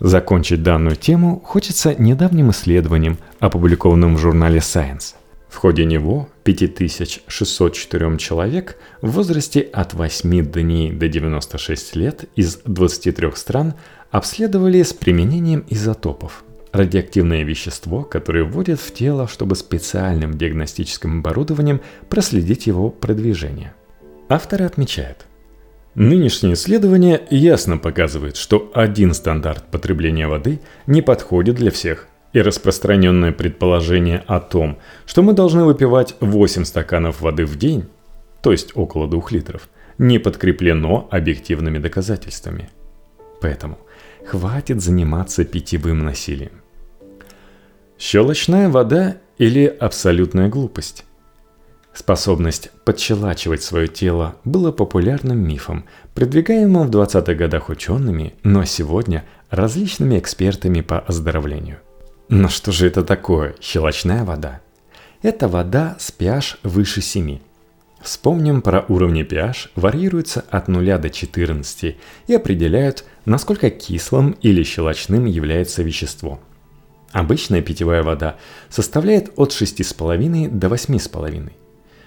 Закончить 0.00 0.62
данную 0.62 0.96
тему 0.96 1.42
хочется 1.44 1.94
недавним 1.94 2.50
исследованием, 2.50 3.18
опубликованным 3.38 4.16
в 4.16 4.18
журнале 4.18 4.60
Science. 4.60 5.14
В 5.48 5.56
ходе 5.56 5.84
него 5.84 6.28
5604 6.44 8.16
человек 8.16 8.78
в 9.02 9.10
возрасте 9.10 9.60
от 9.60 9.92
8 9.92 10.50
дней 10.50 10.90
до 10.90 11.06
96 11.08 11.96
лет 11.96 12.24
из 12.34 12.56
23 12.64 13.32
стран 13.34 13.74
обследовали 14.10 14.82
с 14.82 14.94
применением 14.94 15.64
изотопов– 15.68 16.44
радиоактивное 16.72 17.44
вещество, 17.44 18.04
которое 18.04 18.44
вводят 18.44 18.80
в 18.80 18.92
тело, 18.94 19.28
чтобы 19.28 19.54
специальным 19.54 20.36
диагностическим 20.36 21.18
оборудованием 21.18 21.82
проследить 22.08 22.66
его 22.66 22.88
продвижение. 22.88 23.74
Авторы 24.30 24.64
отмечают– 24.64 25.26
Нынешнее 25.94 26.54
исследование 26.54 27.22
ясно 27.30 27.78
показывает, 27.78 28.36
что 28.36 28.70
один 28.74 29.14
стандарт 29.14 29.64
потребления 29.70 30.26
воды 30.26 30.60
не 30.86 31.02
подходит 31.02 31.54
для 31.54 31.70
всех, 31.70 32.08
и 32.32 32.40
распространенное 32.40 33.30
предположение 33.30 34.24
о 34.26 34.40
том, 34.40 34.78
что 35.06 35.22
мы 35.22 35.34
должны 35.34 35.64
выпивать 35.64 36.16
8 36.20 36.64
стаканов 36.64 37.20
воды 37.20 37.46
в 37.46 37.56
день, 37.56 37.86
то 38.42 38.50
есть 38.50 38.72
около 38.74 39.08
2 39.08 39.22
литров, 39.30 39.68
не 39.98 40.18
подкреплено 40.18 41.08
объективными 41.12 41.78
доказательствами. 41.78 42.68
Поэтому 43.40 43.78
хватит 44.26 44.82
заниматься 44.82 45.44
питьевым 45.44 46.04
насилием. 46.04 46.62
Щелочная 47.96 48.68
вода 48.68 49.18
или 49.38 49.66
абсолютная 49.66 50.48
глупость? 50.48 51.04
Способность 51.94 52.70
подчелачивать 52.84 53.62
свое 53.62 53.86
тело 53.86 54.34
было 54.44 54.72
популярным 54.72 55.38
мифом, 55.38 55.84
продвигаемым 56.14 56.88
в 56.88 56.90
20-х 56.90 57.34
годах 57.34 57.68
учеными, 57.68 58.34
но 58.42 58.64
сегодня 58.64 59.24
различными 59.48 60.18
экспертами 60.18 60.80
по 60.80 60.98
оздоровлению. 60.98 61.78
Но 62.28 62.48
что 62.48 62.72
же 62.72 62.88
это 62.88 63.04
такое 63.04 63.54
щелочная 63.60 64.24
вода? 64.24 64.60
Это 65.22 65.46
вода 65.46 65.96
с 66.00 66.12
pH 66.12 66.56
выше 66.64 67.00
7. 67.00 67.38
Вспомним 68.02 68.60
про 68.60 68.84
уровни 68.88 69.24
pH 69.24 69.70
варьируются 69.76 70.44
от 70.50 70.66
0 70.66 70.98
до 70.98 71.08
14 71.08 71.96
и 72.26 72.34
определяют, 72.34 73.04
насколько 73.24 73.70
кислым 73.70 74.32
или 74.42 74.64
щелочным 74.64 75.26
является 75.26 75.84
вещество. 75.84 76.40
Обычная 77.12 77.62
питьевая 77.62 78.02
вода 78.02 78.34
составляет 78.68 79.30
от 79.36 79.52
6,5 79.52 80.48
до 80.48 80.66
8,5. 80.66 81.52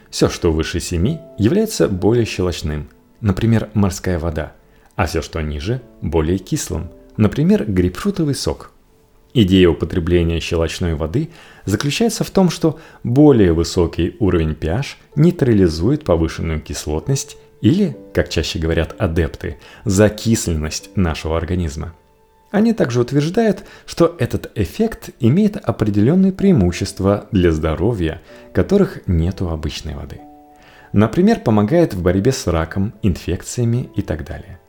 Все, 0.09 0.29
что 0.29 0.51
выше 0.51 0.79
7, 0.79 1.17
является 1.37 1.87
более 1.87 2.25
щелочным, 2.25 2.89
например, 3.21 3.69
морская 3.73 4.19
вода, 4.19 4.53
а 4.95 5.05
все, 5.05 5.21
что 5.21 5.41
ниже, 5.41 5.81
более 6.01 6.37
кислым, 6.37 6.89
Например, 7.17 7.65
грейпфрутовый 7.65 8.35
сок. 8.35 8.71
Идея 9.33 9.69
употребления 9.69 10.39
щелочной 10.39 10.93
воды 10.93 11.29
заключается 11.65 12.23
в 12.23 12.31
том, 12.31 12.49
что 12.49 12.79
более 13.03 13.53
высокий 13.53 14.15
уровень 14.19 14.51
pH 14.51 14.95
нейтрализует 15.15 16.05
повышенную 16.05 16.61
кислотность 16.61 17.37
или, 17.61 17.97
как 18.13 18.29
чаще 18.29 18.59
говорят 18.59 18.95
адепты, 18.99 19.57
закисленность 19.83 20.95
нашего 20.95 21.37
организма. 21.37 21.93
Они 22.49 22.73
также 22.73 23.01
утверждают, 23.01 23.63
что 23.85 24.15
этот 24.19 24.51
эффект 24.55 25.09
имеет 25.19 25.57
определенные 25.57 26.31
преимущества 26.31 27.27
для 27.31 27.51
здоровья, 27.51 28.21
которых 28.53 29.05
нет 29.07 29.41
у 29.41 29.49
обычной 29.49 29.95
воды. 29.95 30.21
Например, 30.93 31.39
помогает 31.39 31.93
в 31.93 32.01
борьбе 32.01 32.31
с 32.31 32.47
раком, 32.47 32.93
инфекциями 33.01 33.89
и 33.95 34.01
так 34.01 34.25
далее. 34.25 34.59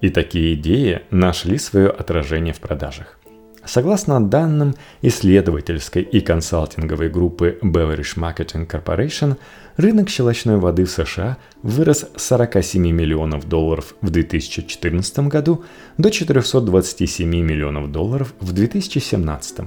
И 0.00 0.08
такие 0.08 0.54
идеи 0.54 1.02
нашли 1.10 1.58
свое 1.58 1.90
отражение 1.90 2.54
в 2.54 2.60
продажах. 2.60 3.18
Согласно 3.64 4.20
данным 4.20 4.74
исследовательской 5.02 6.02
и 6.02 6.20
консалтинговой 6.20 7.08
группы 7.08 7.58
Beverage 7.62 8.16
Marketing 8.16 8.68
Corporation, 8.68 9.36
рынок 9.76 10.08
щелочной 10.08 10.56
воды 10.56 10.84
в 10.84 10.90
США 10.90 11.38
вырос 11.62 12.06
с 12.16 12.22
47 12.22 12.90
миллионов 12.90 13.48
долларов 13.48 13.94
в 14.00 14.10
2014 14.10 15.28
году 15.28 15.64
до 15.96 16.10
427 16.10 17.28
миллионов 17.28 17.92
долларов 17.92 18.34
в 18.40 18.52
2017. 18.52 19.60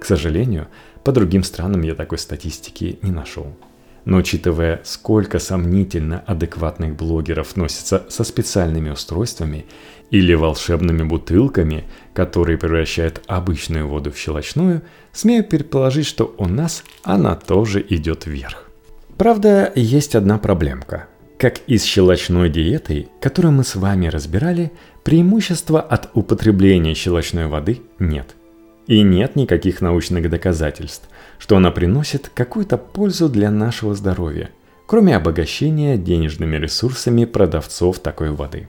К 0.00 0.04
сожалению, 0.04 0.66
по 1.04 1.12
другим 1.12 1.44
странам 1.44 1.82
я 1.82 1.94
такой 1.94 2.18
статистики 2.18 2.98
не 3.02 3.12
нашел. 3.12 3.56
Но 4.04 4.18
учитывая, 4.18 4.80
сколько 4.84 5.38
сомнительно 5.38 6.24
адекватных 6.26 6.96
блогеров 6.96 7.56
носятся 7.56 8.04
со 8.08 8.24
специальными 8.24 8.90
устройствами 8.90 9.66
или 10.10 10.34
волшебными 10.34 11.04
бутылками, 11.04 11.84
которые 12.12 12.58
превращают 12.58 13.22
обычную 13.26 13.86
воду 13.86 14.10
в 14.10 14.18
щелочную, 14.18 14.82
смею 15.12 15.44
предположить, 15.44 16.06
что 16.06 16.34
у 16.36 16.46
нас 16.46 16.84
она 17.02 17.36
тоже 17.36 17.84
идет 17.88 18.26
вверх. 18.26 18.68
Правда, 19.16 19.72
есть 19.76 20.16
одна 20.16 20.38
проблемка. 20.38 21.06
Как 21.38 21.60
и 21.66 21.78
с 21.78 21.84
щелочной 21.84 22.50
диетой, 22.50 23.08
которую 23.20 23.52
мы 23.52 23.64
с 23.64 23.74
вами 23.74 24.06
разбирали, 24.06 24.72
преимущества 25.04 25.80
от 25.80 26.10
употребления 26.14 26.94
щелочной 26.94 27.46
воды 27.46 27.80
нет– 27.98 28.34
и 28.86 29.02
нет 29.02 29.36
никаких 29.36 29.80
научных 29.80 30.28
доказательств, 30.28 31.08
что 31.42 31.56
она 31.56 31.72
приносит 31.72 32.30
какую-то 32.32 32.78
пользу 32.78 33.28
для 33.28 33.50
нашего 33.50 33.96
здоровья, 33.96 34.50
кроме 34.86 35.16
обогащения 35.16 35.96
денежными 35.96 36.54
ресурсами 36.54 37.24
продавцов 37.24 37.98
такой 37.98 38.30
воды. 38.30 38.68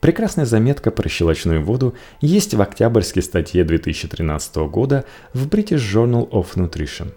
Прекрасная 0.00 0.44
заметка 0.44 0.90
про 0.90 1.08
щелочную 1.08 1.62
воду 1.62 1.94
есть 2.20 2.52
в 2.52 2.60
октябрьской 2.60 3.22
статье 3.22 3.64
2013 3.64 4.56
года 4.68 5.06
в 5.32 5.48
British 5.48 5.78
Journal 5.78 6.28
of 6.28 6.48
Nutrition. 6.56 7.12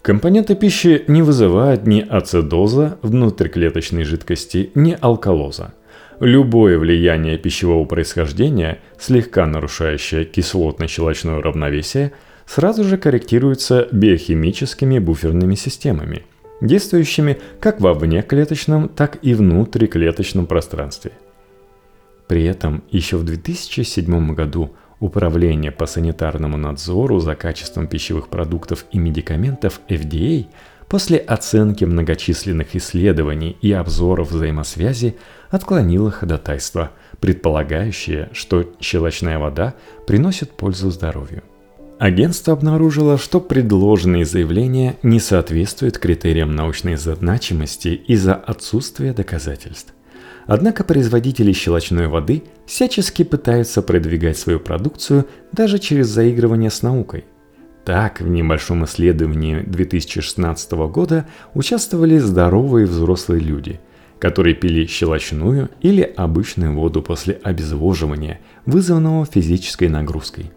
Компоненты 0.00 0.54
пищи 0.54 1.04
не 1.06 1.20
вызывают 1.20 1.86
ни 1.86 2.00
ацидоза 2.00 2.98
внутриклеточной 3.02 4.04
жидкости, 4.04 4.70
ни 4.74 4.96
алкалоза– 4.98 5.74
Любое 6.20 6.78
влияние 6.78 7.36
пищевого 7.36 7.84
происхождения, 7.84 8.78
слегка 8.96 9.44
нарушающее 9.44 10.24
кислотно-щелочное 10.24 11.40
равновесие, 11.42 12.12
сразу 12.46 12.84
же 12.84 12.98
корректируется 12.98 13.88
биохимическими 13.92 14.98
буферными 14.98 15.54
системами, 15.54 16.24
действующими 16.60 17.40
как 17.60 17.80
во 17.80 17.94
внеклеточном, 17.94 18.88
так 18.88 19.18
и 19.22 19.34
внутриклеточном 19.34 20.46
пространстве. 20.46 21.12
При 22.28 22.44
этом 22.44 22.82
еще 22.90 23.16
в 23.16 23.24
2007 23.24 24.34
году 24.34 24.72
Управление 25.02 25.72
по 25.72 25.86
санитарному 25.86 26.56
надзору 26.56 27.18
за 27.18 27.34
качеством 27.34 27.88
пищевых 27.88 28.28
продуктов 28.28 28.84
и 28.92 29.00
медикаментов 29.00 29.80
FDA– 29.88 30.46
после 30.92 31.16
оценки 31.16 31.86
многочисленных 31.86 32.76
исследований 32.76 33.56
и 33.62 33.72
обзоров 33.72 34.30
взаимосвязи 34.30 35.16
отклонила 35.48 36.10
ходатайство, 36.10 36.90
предполагающее, 37.18 38.28
что 38.34 38.70
щелочная 38.78 39.38
вода 39.38 39.72
приносит 40.06 40.52
пользу 40.52 40.90
здоровью. 40.90 41.44
Агентство 42.02 42.52
обнаружило, 42.52 43.16
что 43.16 43.38
предложенные 43.38 44.24
заявления 44.24 44.96
не 45.04 45.20
соответствуют 45.20 45.98
критериям 45.98 46.50
научной 46.50 46.96
значимости 46.96 47.90
из-за 47.90 48.34
отсутствия 48.34 49.12
доказательств. 49.12 49.94
Однако 50.46 50.82
производители 50.82 51.52
щелочной 51.52 52.08
воды 52.08 52.42
всячески 52.66 53.22
пытаются 53.22 53.82
продвигать 53.82 54.36
свою 54.36 54.58
продукцию 54.58 55.28
даже 55.52 55.78
через 55.78 56.08
заигрывание 56.08 56.70
с 56.70 56.82
наукой. 56.82 57.24
Так, 57.84 58.20
в 58.20 58.26
небольшом 58.26 58.84
исследовании 58.84 59.60
2016 59.60 60.72
года 60.72 61.28
участвовали 61.54 62.18
здоровые 62.18 62.86
взрослые 62.86 63.40
люди, 63.40 63.78
которые 64.18 64.56
пили 64.56 64.86
щелочную 64.86 65.70
или 65.80 66.02
обычную 66.02 66.74
воду 66.74 67.00
после 67.00 67.38
обезвоживания, 67.44 68.40
вызванного 68.66 69.24
физической 69.24 69.86
нагрузкой. 69.88 70.50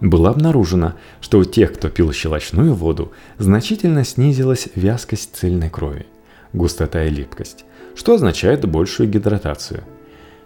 Было 0.00 0.30
обнаружено, 0.30 0.94
что 1.20 1.38
у 1.38 1.44
тех, 1.44 1.72
кто 1.72 1.88
пил 1.88 2.12
щелочную 2.12 2.74
воду, 2.74 3.12
значительно 3.38 4.04
снизилась 4.04 4.68
вязкость 4.74 5.36
цельной 5.36 5.70
крови, 5.70 6.06
густота 6.52 7.04
и 7.04 7.10
липкость, 7.10 7.64
что 7.94 8.14
означает 8.14 8.68
большую 8.68 9.08
гидратацию. 9.08 9.84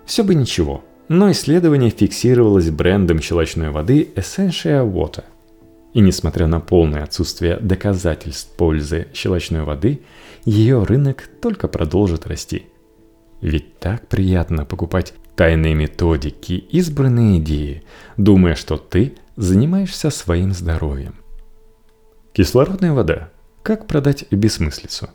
Все 0.04 0.22
бы 0.22 0.34
ничего, 0.34 0.84
но 1.08 1.30
исследование 1.30 1.90
фиксировалось 1.90 2.70
брендом 2.70 3.20
щелочной 3.20 3.70
воды 3.70 4.10
Essential 4.14 4.90
Water– 4.92 5.24
и 5.94 6.00
несмотря 6.00 6.46
на 6.46 6.60
полное 6.60 7.02
отсутствие 7.02 7.56
доказательств 7.56 8.54
пользы 8.56 9.08
щелочной 9.14 9.62
воды, 9.62 10.02
ее 10.44 10.82
рынок 10.84 11.28
только 11.40 11.68
продолжит 11.68 12.26
расти. 12.26 12.66
Ведь 13.40 13.78
так 13.78 14.06
приятно 14.08 14.64
покупать 14.64 15.14
тайные 15.36 15.74
методики, 15.74 16.52
избранные 16.52 17.38
идеи, 17.38 17.82
думая, 18.16 18.54
что 18.54 18.76
ты 18.76 19.14
занимаешься 19.38 20.10
своим 20.10 20.52
здоровьем. 20.52 21.14
Кислородная 22.32 22.92
вода. 22.92 23.30
Как 23.62 23.86
продать 23.86 24.26
бессмыслицу? 24.32 25.10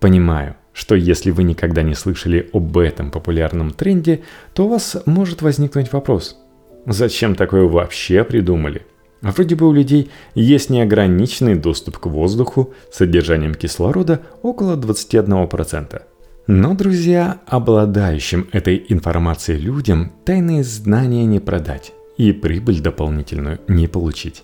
Понимаю, 0.00 0.56
что 0.74 0.94
если 0.94 1.30
вы 1.30 1.42
никогда 1.44 1.82
не 1.82 1.94
слышали 1.94 2.50
об 2.52 2.76
этом 2.76 3.10
популярном 3.10 3.70
тренде, 3.70 4.22
то 4.52 4.66
у 4.66 4.68
вас 4.68 4.98
может 5.06 5.40
возникнуть 5.40 5.92
вопрос. 5.92 6.36
Зачем 6.84 7.34
такое 7.34 7.64
вообще 7.64 8.22
придумали? 8.22 8.82
Вроде 9.22 9.54
бы 9.54 9.66
у 9.66 9.72
людей 9.72 10.10
есть 10.34 10.68
неограниченный 10.68 11.54
доступ 11.54 11.98
к 11.98 12.06
воздуху 12.06 12.74
с 12.90 12.98
содержанием 12.98 13.54
кислорода 13.54 14.20
около 14.42 14.76
21%. 14.76 16.02
Но, 16.48 16.74
друзья, 16.74 17.40
обладающим 17.46 18.48
этой 18.52 18.84
информацией 18.88 19.58
людям 19.58 20.12
тайные 20.24 20.64
знания 20.64 21.24
не 21.24 21.38
продать 21.38 21.92
и 22.16 22.32
прибыль 22.32 22.80
дополнительную 22.80 23.60
не 23.68 23.86
получить. 23.86 24.42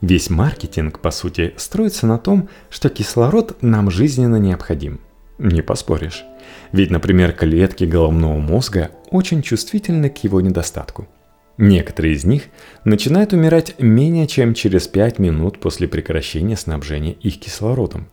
Весь 0.00 0.30
маркетинг, 0.30 1.00
по 1.00 1.10
сути, 1.10 1.54
строится 1.56 2.06
на 2.06 2.18
том, 2.18 2.48
что 2.70 2.88
кислород 2.90 3.62
нам 3.62 3.90
жизненно 3.90 4.36
необходим. 4.36 5.00
Не 5.38 5.62
поспоришь. 5.62 6.24
Ведь, 6.72 6.90
например, 6.90 7.32
клетки 7.32 7.84
головного 7.84 8.38
мозга 8.38 8.90
очень 9.10 9.42
чувствительны 9.42 10.10
к 10.10 10.18
его 10.18 10.40
недостатку– 10.40 11.08
Некоторые 11.56 12.14
из 12.14 12.24
них 12.24 12.44
начинают 12.84 13.32
умирать 13.32 13.78
менее 13.78 14.26
чем 14.26 14.54
через 14.54 14.88
5 14.88 15.18
минут 15.18 15.60
после 15.60 15.86
прекращения 15.86 16.56
снабжения 16.56 17.12
их 17.12 17.38
кислородом. 17.38 18.08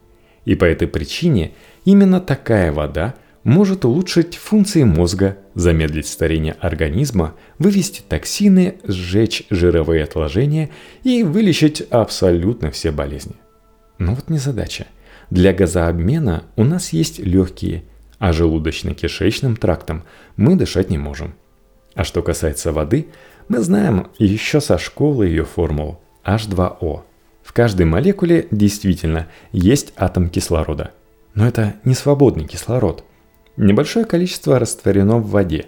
И 0.45 0.55
по 0.55 0.65
этой 0.65 0.87
причине 0.87 1.51
именно 1.83 2.21
такая 2.21 2.71
вода 2.71 3.15
может 3.43 3.85
улучшить 3.85 4.35
функции 4.35 4.83
мозга, 4.83 5.37
замедлить 5.55 6.07
старение 6.07 6.53
организма, 6.59 7.35
вывести 7.57 8.01
токсины, 8.07 8.75
сжечь 8.83 9.43
жировые 9.49 10.03
отложения 10.03 10.69
и 11.03 11.23
вылечить 11.23 11.81
абсолютно 11.89 12.71
все 12.71 12.91
болезни. 12.91 13.35
Но 13.97 14.15
вот 14.15 14.29
не 14.29 14.37
задача. 14.37 14.87
Для 15.29 15.53
газообмена 15.53 16.43
у 16.55 16.63
нас 16.63 16.93
есть 16.93 17.19
легкие, 17.19 17.83
а 18.19 18.31
желудочно-кишечным 18.31 19.55
трактом 19.55 20.03
мы 20.35 20.55
дышать 20.55 20.89
не 20.89 20.97
можем. 20.97 21.33
А 21.95 22.03
что 22.03 22.21
касается 22.21 22.71
воды, 22.71 23.07
мы 23.47 23.59
знаем 23.59 24.07
еще 24.17 24.61
со 24.61 24.77
школы 24.77 25.27
ее 25.27 25.45
формулу 25.45 25.99
H2O. 26.23 27.01
В 27.43 27.53
каждой 27.53 27.85
молекуле 27.85 28.47
действительно 28.51 29.27
есть 29.51 29.93
атом 29.97 30.29
кислорода. 30.29 30.91
Но 31.33 31.47
это 31.47 31.75
не 31.83 31.95
свободный 31.95 32.45
кислород. 32.45 33.03
Небольшое 33.61 34.05
количество 34.05 34.59
растворено 34.59 35.17
в 35.17 35.29
воде. 35.29 35.67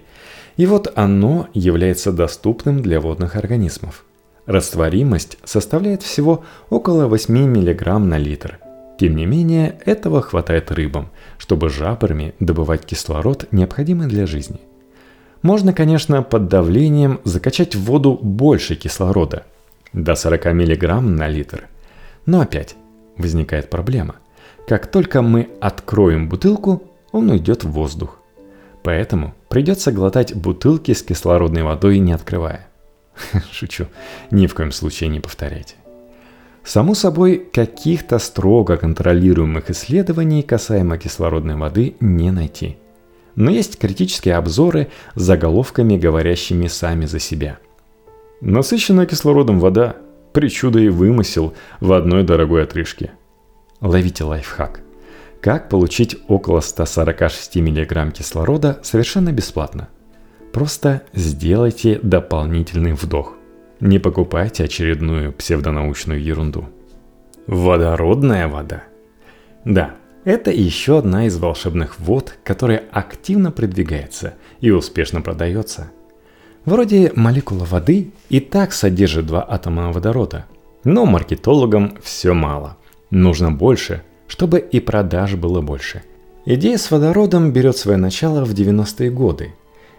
И 0.57 0.65
вот 0.65 0.91
оно 0.95 1.47
является 1.53 2.11
доступным 2.11 2.81
для 2.81 2.99
водных 2.99 3.37
организмов. 3.37 4.03
Растворимость 4.45 5.37
составляет 5.45 6.03
всего 6.03 6.43
около 6.69 7.07
8 7.07 7.33
мг 7.33 7.99
на 7.99 8.17
литр. 8.17 8.59
Тем 8.99 9.15
не 9.15 9.25
менее, 9.25 9.79
этого 9.85 10.21
хватает 10.21 10.71
рыбам, 10.71 11.09
чтобы 11.37 11.69
жабрами 11.69 12.35
добывать 12.41 12.85
кислород, 12.85 13.47
необходимый 13.51 14.07
для 14.07 14.25
жизни– 14.25 14.59
можно, 15.43 15.73
конечно, 15.73 16.23
под 16.23 16.47
давлением 16.47 17.19
закачать 17.25 17.75
в 17.75 17.83
воду 17.83 18.17
больше 18.21 18.75
кислорода, 18.75 19.43
до 19.91 20.15
40 20.15 20.45
мг 20.45 21.01
на 21.01 21.27
литр. 21.27 21.67
Но 22.25 22.39
опять 22.39 22.75
возникает 23.17 23.69
проблема. 23.69 24.15
Как 24.67 24.87
только 24.87 25.21
мы 25.21 25.49
откроем 25.59 26.29
бутылку, 26.29 26.81
он 27.13 27.29
уйдет 27.29 27.63
в 27.63 27.71
воздух. 27.71 28.19
Поэтому 28.83 29.33
придется 29.47 29.93
глотать 29.93 30.35
бутылки 30.35 30.91
с 30.91 31.01
кислородной 31.01 31.63
водой, 31.63 31.99
не 31.99 32.11
открывая. 32.11 32.67
Шучу, 33.51 33.87
ни 34.31 34.47
в 34.47 34.53
коем 34.53 34.73
случае 34.73 35.09
не 35.09 35.21
повторяйте. 35.21 35.75
Само 36.65 36.95
собой, 36.95 37.45
каких-то 37.53 38.19
строго 38.19 38.77
контролируемых 38.77 39.69
исследований 39.69 40.43
касаемо 40.43 40.97
кислородной 40.97 41.55
воды 41.55 41.95
не 42.01 42.31
найти. 42.31 42.77
Но 43.35 43.51
есть 43.51 43.79
критические 43.79 44.35
обзоры 44.35 44.89
с 45.15 45.21
заголовками, 45.21 45.97
говорящими 45.97 46.67
сами 46.67 47.05
за 47.05 47.19
себя. 47.19 47.59
Насыщенная 48.41 49.05
кислородом 49.05 49.59
вода– 49.59 49.95
причуда 50.33 50.79
и 50.79 50.89
вымысел 50.89 51.53
в 51.79 51.93
одной 51.93 52.23
дорогой 52.23 52.63
отрыжке. 52.63 53.11
Ловите 53.79 54.23
лайфхак. 54.23 54.82
Как 55.43 55.67
получить 55.67 56.17
около 56.29 56.61
146 56.61 57.57
мг 57.57 58.13
кислорода 58.13 58.79
совершенно 58.81 59.33
бесплатно? 59.33 59.89
Просто 60.53 61.03
сделайте 61.13 61.99
дополнительный 62.01 62.93
вдох– 62.93 63.33
не 63.81 63.99
покупайте 63.99 64.63
очередную 64.63 65.33
псевдонаучную 65.33 66.23
ерунду. 66.23 66.69
Водородная 67.47 68.47
вода. 68.47 68.83
Да, 69.65 69.95
это 70.23 70.51
еще 70.51 70.99
одна 70.99 71.25
из 71.25 71.37
волшебных 71.37 71.99
вод, 71.99 72.37
которая 72.45 72.81
активно 72.93 73.51
продвигается 73.51 74.35
и 74.61 74.71
успешно 74.71 75.19
продается. 75.19 75.91
Вроде 76.63 77.11
молекула 77.17 77.65
воды 77.65 78.13
и 78.29 78.39
так 78.39 78.71
содержит 78.71 79.25
два 79.25 79.45
атома 79.45 79.91
водорода. 79.91 80.45
Но 80.85 81.05
маркетологам 81.05 81.97
все 82.01 82.33
мало. 82.33 82.77
Нужно 83.09 83.51
больше, 83.51 84.03
чтобы 84.33 84.57
и 84.57 84.79
продаж 84.79 85.35
было 85.35 85.61
больше. 85.61 86.01
Идея 86.43 86.79
с 86.79 86.89
водородом 86.89 87.53
берет 87.53 87.77
свое 87.77 87.99
начало 87.99 88.43
в 88.43 88.51
90-е 88.55 89.11
годы. 89.11 89.53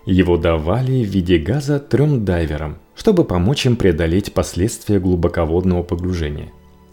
Его 0.07 0.37
давали 0.37 1.05
в 1.05 1.09
виде 1.09 1.39
газа 1.39 1.79
трем 1.79 2.25
дайверам, 2.25 2.79
чтобы 2.97 3.23
помочь 3.23 3.65
им 3.65 3.77
преодолеть 3.77 4.35
последствия 4.35 4.99
глубоководного 4.99 5.85
погружения. 5.85 6.49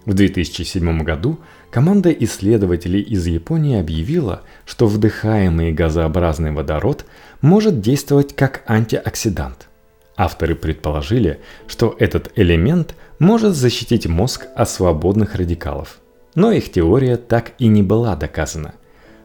В 0.06 0.14
2007 0.14 1.02
году 1.02 1.40
команда 1.72 2.12
исследователей 2.12 3.02
из 3.02 3.26
Японии 3.26 3.80
объявила, 3.80 4.44
что 4.68 4.86
вдыхаемый 4.86 5.72
газообразный 5.72 6.52
водород 6.52 7.06
может 7.42 7.82
действовать 7.82 8.36
как 8.36 8.62
антиоксидант. 8.68 9.68
Авторы 10.16 10.54
предположили, 10.54 11.40
что 11.66 11.96
этот 11.98 12.32
элемент 12.36 12.94
может 13.18 13.56
защитить 13.56 14.06
мозг 14.06 14.46
от 14.56 14.70
свободных 14.70 15.34
радикалов. 15.34 16.01
Но 16.36 16.52
их 16.52 16.72
теория 16.72 17.18
так 17.18 17.54
и 17.60 17.68
не 17.68 17.84
была 17.84 18.16
доказана. 18.16 18.76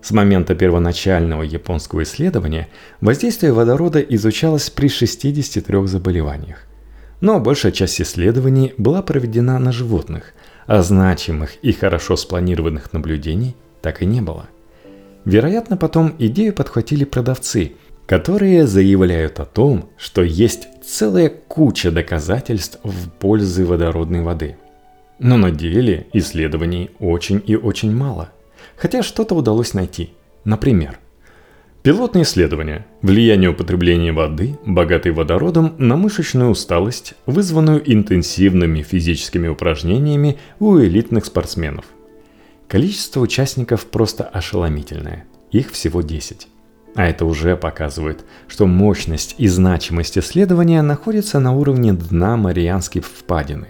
С 0.02 0.12
момента 0.12 0.54
первоначального 0.54 1.42
японского 1.42 2.02
исследования 2.04 2.68
воздействие 3.00 3.52
водорода 3.52 4.00
изучалось 4.00 4.70
при 4.70 4.88
63 4.88 5.86
заболеваниях. 5.86 6.66
Но 7.20 7.40
большая 7.40 7.72
часть 7.72 8.00
исследований 8.00 8.74
была 8.78 9.02
проведена 9.02 9.58
на 9.58 9.72
животных, 9.72 10.34
а 10.66 10.82
значимых 10.82 11.56
и 11.62 11.72
хорошо 11.72 12.16
спланированных 12.16 12.92
наблюдений 12.92 13.56
так 13.82 14.02
и 14.02 14.06
не 14.06 14.20
было. 14.20 14.48
Вероятно, 15.24 15.76
потом 15.76 16.14
идею 16.18 16.52
подхватили 16.52 17.04
продавцы, 17.04 17.72
которые 18.06 18.66
заявляют 18.66 19.40
о 19.40 19.44
том, 19.44 19.90
что 19.96 20.22
есть 20.22 20.68
целая 20.84 21.28
куча 21.28 21.90
доказательств 21.90 22.78
в 22.84 23.10
пользу 23.10 23.66
водородной 23.66 24.22
воды. 24.22 24.56
Но 25.18 25.36
на 25.36 25.50
деле 25.50 26.06
исследований 26.12 26.90
очень 26.98 27.42
и 27.46 27.56
очень 27.56 27.94
мало– 27.94 28.30
хотя 28.76 29.02
что-то 29.02 29.34
удалось 29.34 29.74
найти. 29.74 30.10
Например, 30.44 30.98
пилотное 31.82 32.22
исследование 32.22 32.86
влияние 33.02 33.50
употребления 33.50 34.12
воды, 34.12 34.58
богатой 34.64 35.12
водородом, 35.12 35.74
на 35.78 35.96
мышечную 35.96 36.50
усталость, 36.50 37.14
вызванную 37.26 37.82
интенсивными 37.92 38.82
физическими 38.82 39.48
упражнениями 39.48 40.38
у 40.60 40.78
элитных 40.78 41.24
спортсменов. 41.24 41.86
Количество 42.68 43.20
участников 43.20 43.86
просто 43.86 44.24
ошеломительное. 44.24 45.24
Их 45.52 45.70
всего 45.70 46.02
10. 46.02 46.48
А 46.96 47.06
это 47.06 47.26
уже 47.26 47.56
показывает, 47.56 48.24
что 48.48 48.66
мощность 48.66 49.34
и 49.38 49.48
значимость 49.48 50.18
исследования 50.18 50.82
находятся 50.82 51.38
на 51.38 51.52
уровне 51.54 51.92
дна 51.92 52.36
Марианской 52.36 53.02
впадины. 53.02 53.68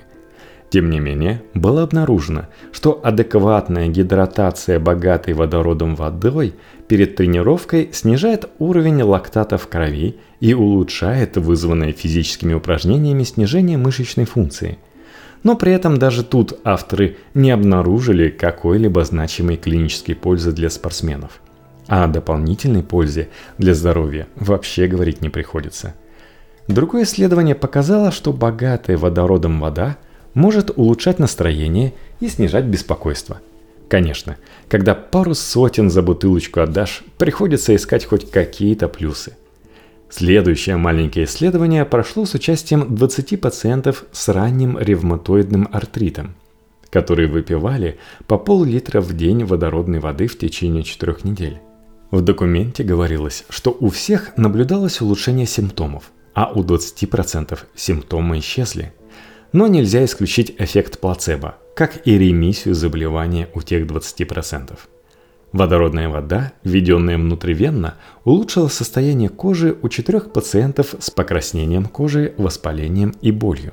Тем 0.71 0.91
не 0.91 0.99
менее, 0.99 1.43
было 1.55 1.83
обнаружено, 1.83 2.47
что 2.73 3.01
адекватная 3.03 3.89
гидратация 3.89 4.81
богатой 4.81 5.35
водородом 5.35 5.95
водой 5.95 6.55
перед 6.89 7.15
тренировкой 7.17 7.91
снижает 7.93 8.49
уровень 8.59 9.03
лактата 9.03 9.59
в 9.59 9.69
крови 9.69 10.17
и 10.41 10.55
улучшает 10.55 11.37
вызванное 11.37 11.93
физическими 11.93 12.53
упражнениями 12.55 13.23
снижение 13.23 13.79
мышечной 13.79 14.25
функции. 14.25 14.79
Но 15.45 15.57
при 15.57 15.73
этом 15.73 15.99
даже 15.99 16.25
тут 16.25 16.59
авторы 16.65 17.17
не 17.35 17.53
обнаружили 17.53 18.29
какой-либо 18.29 19.05
значимой 19.05 19.57
клинической 19.57 20.17
пользы 20.17 20.51
для 20.51 20.71
спортсменов. 20.71 21.41
А 21.87 22.03
о 22.03 22.09
дополнительной 22.09 22.83
пользе 22.83 23.29
для 23.59 23.73
здоровья 23.73 24.27
вообще 24.35 24.89
говорить 24.89 25.21
не 25.21 25.29
приходится. 25.29 25.95
Другое 26.67 27.05
исследование 27.05 27.55
показало, 27.55 28.11
что 28.11 28.33
богатая 28.33 28.97
водородом 28.97 29.61
вода– 29.61 29.97
может 30.37 30.71
улучшать 30.77 31.19
настроение 31.19 31.95
и 32.21 32.29
снижать 32.29 32.67
беспокойство. 32.67 33.41
Конечно, 33.89 34.37
когда 34.69 34.95
пару 34.95 35.35
сотен 35.35 35.91
за 35.91 36.03
бутылочку 36.03 36.61
отдашь, 36.61 37.03
приходится 37.17 37.75
искать 37.75 38.05
хоть 38.05 38.31
какие-то 38.31 38.87
плюсы. 38.87 39.37
Следующее 40.11 40.77
маленькое 40.77 41.25
исследование 41.25 41.87
прошло 41.87 42.27
с 42.27 42.35
участием 42.35 42.95
20 42.95 43.41
пациентов 43.41 44.05
с 44.13 44.29
ранним 44.29 44.79
ревматоидным 44.79 45.69
артритом, 45.73 46.35
которые 46.91 47.29
выпивали 47.29 47.99
по 48.27 48.37
пол-литра 48.37 49.01
в 49.01 49.17
день 49.17 49.43
водородной 49.43 50.01
воды 50.01 50.27
в 50.27 50.37
течение 50.37 50.83
4 50.83 51.17
недель. 51.23 51.61
В 52.11 52.21
документе 52.21 52.85
говорилось, 52.85 53.47
что 53.49 53.75
у 53.81 53.89
всех 53.89 54.37
наблюдалось 54.37 55.01
улучшение 55.01 55.47
симптомов, 55.47 56.11
а 56.35 56.53
у 56.53 56.63
20% 56.63 57.59
симптомы 57.75 58.39
исчезли– 58.41 58.93
но 59.53 59.67
нельзя 59.67 60.05
исключить 60.05 60.55
эффект 60.59 61.01
плацебо, 61.01 61.57
как 61.75 62.07
и 62.07 62.19
ремиссию 62.19 62.75
заболевания 62.75 63.49
у 63.55 63.63
тех 63.63 63.87
20%. 63.87 64.79
Водородная 65.53 66.09
вода, 66.09 66.53
введенная 66.65 67.17
внутривенно, 67.17 67.95
улучшила 68.25 68.69
состояние 68.69 69.29
кожи 69.29 69.77
у 69.81 69.89
четырех 69.89 70.33
пациентов 70.33 70.95
с 70.99 71.11
покраснением 71.11 71.87
кожи, 71.87 72.35
воспалением 72.37 73.15
и 73.23 73.31
болью. 73.31 73.73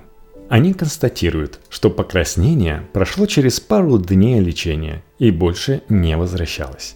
Они 0.50 0.74
констатируют, 0.74 1.60
что 1.70 1.90
покраснение 1.90 2.88
прошло 2.94 3.26
через 3.26 3.60
пару 3.60 3.98
дней 3.98 4.40
лечения 4.40 5.04
и 5.18 5.32
больше 5.32 5.82
не 5.90 6.16
возвращалось. 6.16 6.96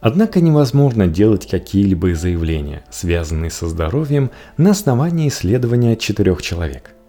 Однако 0.00 0.40
невозможно 0.40 1.06
делать 1.06 1.48
какие-либо 1.48 2.14
заявления, 2.14 2.84
связанные 2.90 3.50
со 3.50 3.68
здоровьем, 3.68 4.30
на 4.56 4.70
основании 4.70 5.28
исследования 5.28 5.96
четырех 5.96 6.42
человек– 6.42 6.92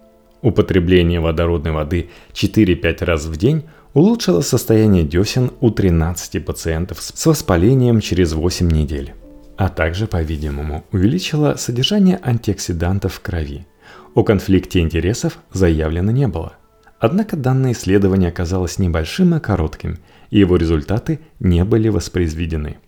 Употребление 0.42 1.20
водородной 1.20 1.70
воды 1.70 2.10
4-5 2.32 3.04
раз 3.04 3.26
в 3.26 3.36
день 3.36 3.62
улучшило 3.94 4.40
состояние 4.40 5.04
десен 5.04 5.52
у 5.60 5.70
13 5.70 6.44
пациентов 6.44 7.00
с 7.00 7.26
воспалением 7.26 8.00
через 8.00 8.32
8 8.32 8.68
недель, 8.68 9.14
а 9.56 9.68
также, 9.68 10.08
по-видимому, 10.08 10.84
увеличило 10.90 11.54
содержание 11.54 12.18
антиоксидантов 12.20 13.14
в 13.14 13.20
крови. 13.20 13.66
О 14.14 14.24
конфликте 14.24 14.80
интересов 14.80 15.38
заявлено 15.52 16.10
не 16.10 16.26
было. 16.26 16.54
Однако 16.98 17.36
данное 17.36 17.72
исследование 17.72 18.28
оказалось 18.28 18.78
небольшим 18.78 19.36
и 19.36 19.40
коротким, 19.40 19.98
и 20.30 20.40
его 20.40 20.56
результаты 20.56 21.20
не 21.38 21.64
были 21.64 21.88
воспроизведены. 21.88 22.78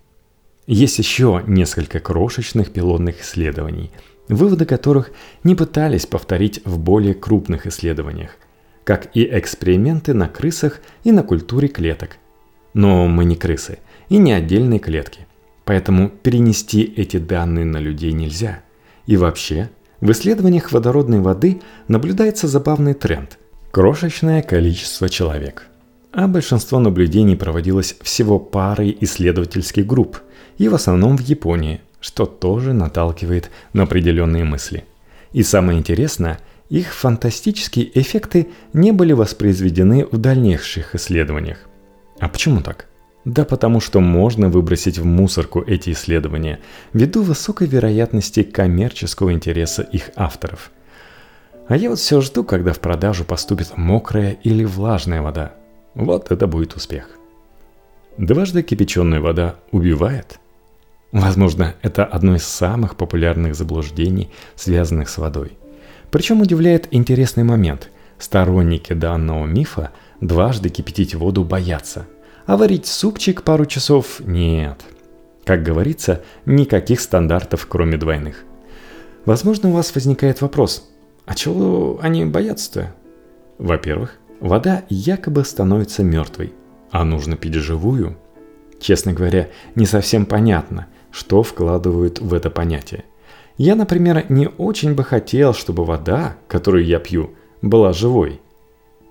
Есть 0.67 0.99
еще 0.99 1.43
несколько 1.47 2.01
крошечных 2.01 2.73
пилотных 2.73 3.21
исследований– 3.21 3.93
выводы 4.29 4.65
которых 4.65 5.11
не 5.43 5.55
пытались 5.55 6.07
повторить 6.07 6.61
в 6.65 6.79
более 6.79 7.15
крупных 7.15 7.67
исследованиях, 7.67 8.33
как 8.85 9.15
и 9.15 9.25
эксперименты 9.25 10.15
на 10.15 10.29
крысах 10.29 10.81
и 11.05 11.13
на 11.13 11.23
культуре 11.23 11.69
клеток. 11.69 12.17
Но 12.73 13.07
мы 13.07 13.25
не 13.25 13.37
крысы 13.37 13.79
и 14.09 14.19
не 14.19 14.33
отдельные 14.33 14.81
клетки, 14.81 15.27
поэтому 15.65 16.09
перенести 16.09 16.83
эти 16.83 17.19
данные 17.19 17.65
на 17.65 17.79
людей 17.79 18.13
нельзя. 18.13 18.63
И 19.07 19.17
вообще, 19.17 19.71
в 20.01 20.11
исследованиях 20.11 20.73
водородной 20.73 21.21
воды 21.21 21.61
наблюдается 21.89 22.49
забавный 22.49 22.95
тренд– 22.95 23.39
крошечное 23.71 24.43
количество 24.43 25.09
человек. 25.09 25.67
А 26.13 26.29
большинство 26.29 26.79
наблюдений 26.79 27.37
проводилось 27.37 27.97
всего 28.03 28.39
парой 28.39 28.97
исследовательских 29.01 29.87
групп, 29.87 30.21
и 30.59 30.69
в 30.69 30.75
основном 30.75 31.17
в 31.17 31.21
Японии– 31.21 31.81
что 32.05 32.27
тоже 32.27 32.75
наталкивает 32.75 33.51
на 33.73 33.85
определенные 33.85 34.45
мысли. 34.45 34.85
И 35.33 35.43
самое 35.43 35.79
интересное, 35.79 36.39
их 36.69 36.93
фантастические 36.93 37.99
эффекты 37.99 38.49
не 38.75 38.93
были 38.93 39.15
воспроизведены 39.15 40.07
в 40.11 40.19
дальнейших 40.19 40.95
исследованиях. 40.95 41.61
А 42.19 42.29
почему 42.29 42.61
так? 42.61 42.89
Да 43.25 43.47
потому 43.47 43.81
что 43.81 44.01
можно 44.01 44.51
выбросить 44.51 44.99
в 44.99 45.07
мусорку 45.07 45.63
эти 45.63 45.93
исследования 45.93 46.61
ввиду 46.93 47.23
высокой 47.23 47.69
вероятности 47.69 48.43
коммерческого 48.43 49.33
интереса 49.33 49.81
их 49.81 50.11
авторов. 50.15 50.73
А 51.69 51.77
я 51.79 51.89
вот 51.89 51.99
все 52.01 52.21
жду, 52.21 52.45
когда 52.45 52.75
в 52.75 52.81
продажу 52.81 53.25
поступит 53.25 53.79
мокрая 53.79 54.33
или 54.43 54.67
влажная 54.67 55.23
вода. 55.23 55.55
Вот 55.95 56.31
это 56.31 56.47
будет 56.47 56.75
успех. 56.77 57.09
Дважды 58.19 58.63
кипяченая 58.63 59.23
вода 59.23 59.57
убивает? 59.73 60.39
Возможно, 61.15 61.75
это 61.81 62.05
одно 62.05 62.37
из 62.37 62.45
самых 62.45 62.97
популярных 62.97 63.55
заблуждений, 63.55 64.31
связанных 64.55 65.09
с 65.09 65.17
водой. 65.17 65.53
Причем 66.11 66.43
удивляет 66.43 66.89
интересный 66.91 67.45
момент. 67.45 67.89
Сторонники 68.19 68.93
данного 68.93 69.47
мифа 69.47 69.93
дважды 70.21 70.69
кипятить 70.69 71.15
воду 71.15 71.43
боятся– 71.43 72.07
а 72.47 72.57
варить 72.57 72.87
супчик 72.87 73.43
пару 73.43 73.67
часов 73.67 74.21
нет. 74.21 74.85
Как 75.45 75.63
говорится, 75.63 76.23
никаких 76.47 77.01
стандартов, 77.01 77.67
кроме 77.67 77.97
двойных. 77.97 78.45
Возможно, 79.25 79.71
у 79.71 79.73
вас 79.73 79.95
возникает 79.95 80.43
вопрос, 80.43 80.91
а 81.25 81.35
чего 81.35 81.99
они 82.03 82.25
боятся-то? 82.25 82.95
Во-первых, 83.59 84.19
вода 84.41 84.85
якобы 84.89 85.45
становится 85.45 86.03
мертвой, 86.03 86.53
а 86.91 87.05
нужно 87.05 87.37
пить 87.37 87.55
живую. 87.55 88.19
Честно 88.81 89.13
говоря, 89.13 89.49
не 89.75 89.87
совсем 89.87 90.27
понятно, 90.27 90.87
что 91.15 91.45
вкладывают 91.45 92.19
в 92.19 92.35
это 92.35 92.51
понятие. 92.51 93.05
Я, 93.57 93.77
например, 93.77 94.27
не 94.29 94.49
очень 94.49 94.95
бы 94.95 95.05
хотел, 95.05 95.55
чтобы 95.55 95.85
вода, 95.85 96.37
которую 96.49 96.85
я 96.85 96.99
пью, 96.99 97.31
была 97.63 97.93
живой. 97.93 98.41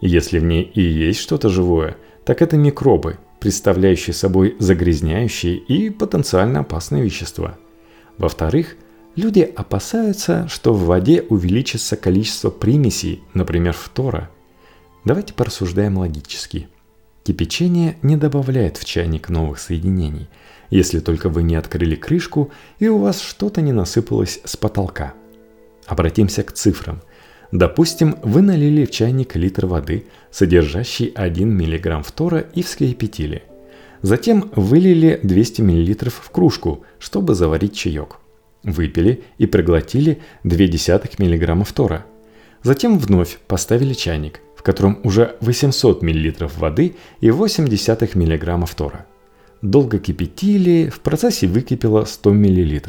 Если 0.02 0.38
в 0.38 0.44
ней 0.44 0.64
и 0.64 0.82
есть 0.82 1.22
что-то 1.22 1.48
живое, 1.48 1.96
так 2.26 2.42
это 2.42 2.58
микробы, 2.58 3.20
представляющие 3.40 4.14
собой 4.14 4.58
загрязняющие 4.60 5.56
и 5.56 5.90
потенциально 5.90 6.60
опасные 6.60 7.04
вещества. 7.04 7.58
Во-вторых, 8.18 8.76
люди 9.16 9.42
опасаются, 9.42 10.46
что 10.50 10.74
в 10.74 10.84
воде 10.86 11.22
увеличится 11.30 11.96
количество 11.96 12.50
примесей, 12.50 13.24
например, 13.34 13.74
фтора. 13.74 14.30
Давайте 15.06 15.34
порассуждаем 15.34 15.98
логически. 15.98 16.68
Кипячение 17.24 17.96
не 18.02 18.18
добавляет 18.18 18.76
в 18.76 18.84
чайник 18.84 19.30
новых 19.30 19.60
соединений, 19.60 20.28
если 20.78 21.00
только 21.00 21.30
вы 21.30 21.44
не 21.44 21.56
открыли 21.56 21.96
крышку 21.96 22.52
и 22.80 22.88
у 22.88 22.98
вас 22.98 23.22
что-то 23.22 23.62
не 23.62 23.72
насыпалось 23.72 24.40
с 24.44 24.58
потолка. 24.58 25.14
Обратимся 25.88 26.44
к 26.44 26.52
цифрам– 26.52 27.02
Допустим, 27.54 28.16
вы 28.24 28.42
налили 28.42 28.84
в 28.84 28.90
чайник 28.90 29.36
литр 29.36 29.68
воды, 29.68 30.06
содержащий 30.32 31.14
1 31.14 31.56
мг 31.56 32.04
фтора 32.04 32.40
и 32.40 32.64
вскипятили. 32.64 33.44
Затем 34.02 34.50
вылили 34.56 35.20
200 35.22 35.62
мл 35.62 36.10
в 36.10 36.32
кружку, 36.32 36.84
чтобы 36.98 37.36
заварить 37.36 37.76
чаек. 37.76 38.18
Выпили 38.64 39.24
и 39.38 39.46
проглотили 39.46 40.20
0,2 40.44 41.12
мг 41.20 41.64
фтора. 41.64 42.08
Затем 42.64 42.98
вновь 42.98 43.38
поставили 43.46 43.94
чайник, 43.94 44.42
в 44.58 44.64
котором 44.64 45.00
уже 45.04 45.36
800 45.42 46.02
мл 46.02 46.50
воды 46.58 46.96
и 47.22 47.28
0,8 47.28 48.18
мг 48.18 48.66
фтора. 48.66 49.06
Долго 49.64 49.98
кипятили, 49.98 50.90
в 50.90 51.00
процессе 51.00 51.48
выкипело 51.48 52.06
100 52.06 52.34
мл. 52.34 52.80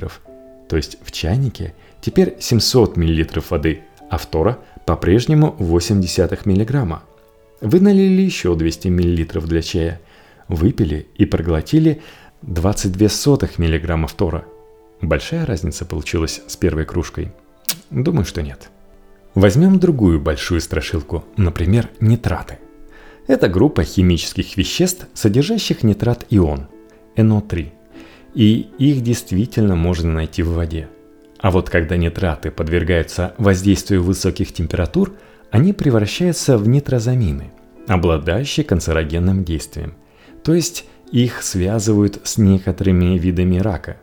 То 0.69 0.77
есть 0.77 0.99
в 1.03 1.11
чайнике 1.11 1.75
теперь 2.03 2.37
700 2.39 2.99
мл 2.99 3.25
воды– 3.49 3.81
а 4.15 4.19
фтора 4.19 4.59
по-прежнему 4.87 5.57
0,8 5.59 6.39
мг. 6.45 7.03
Вы 7.61 7.81
налили 7.81 8.23
еще 8.23 8.55
200 8.55 8.89
мл 8.89 9.47
для 9.47 9.63
чая, 9.63 10.01
выпили 10.49 11.09
и 11.17 11.25
проглотили 11.25 12.03
22 12.43 13.49
мг 13.59 14.09
фтора. 14.09 14.45
Большая 15.01 15.47
разница 15.47 15.85
получилась 15.85 16.43
с 16.47 16.57
первой 16.57 16.85
кружкой? 16.85 17.33
Думаю, 17.91 18.25
что 18.25 18.43
нет. 18.43 18.71
Возьмем 19.35 19.81
другую 19.81 20.21
большую 20.21 20.61
страшилку, 20.61 21.25
например, 21.37 21.91
нитраты. 22.01 22.59
Это 23.27 23.49
группа 23.49 23.85
химических 23.85 24.57
веществ, 24.57 25.07
содержащих 25.15 25.83
нитрат 25.83 26.27
ион, 26.29 26.67
NO3. 27.17 27.73
И 28.35 28.69
их 28.79 29.03
действительно 29.03 29.77
можно 29.77 30.13
найти 30.13 30.43
в 30.43 30.53
воде. 30.53 30.89
А 31.39 31.51
вот 31.51 31.71
когда 31.71 31.97
нитраты 31.97 32.51
подвергаются 32.51 33.35
воздействию 33.39 34.03
высоких 34.03 34.53
температур, 34.53 35.15
они 35.51 35.73
превращаются 35.73 36.59
в 36.59 36.69
нитрозамины, 36.69 37.53
обладающие 37.87 38.65
канцерогенным 38.65 39.45
действием. 39.45 39.95
То 40.43 40.53
есть 40.53 40.85
их 41.11 41.43
связывают 41.43 42.21
с 42.25 42.39
некоторыми 42.39 43.19
видами 43.19 43.59
рака. 43.59 43.97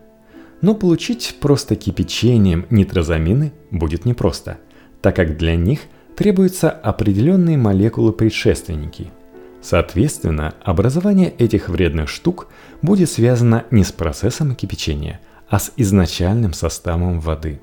Но 0.62 0.75
получить 0.75 1.38
просто 1.39 1.75
кипячением 1.75 2.65
нитрозамины 2.69 3.51
будет 3.69 4.05
непросто, 4.05 4.57
так 5.01 5.15
как 5.15 5.38
для 5.38 5.55
них 5.55 5.81
требуются 6.15 6.69
определенные 6.69 7.58
молекулы-предшественники. 7.58 9.12
Соответственно, 9.62 10.56
образование 10.63 11.30
этих 11.30 11.69
вредных 11.69 12.10
штук 12.10 12.47
будет 12.82 13.10
связано 13.10 13.65
не 13.71 13.84
с 13.84 13.91
процессом 13.91 14.56
кипячения– 14.56 15.19
а 15.52 15.60
с 15.60 15.74
изначальным 15.76 16.54
составом 16.54 17.19
воды. 17.19 17.60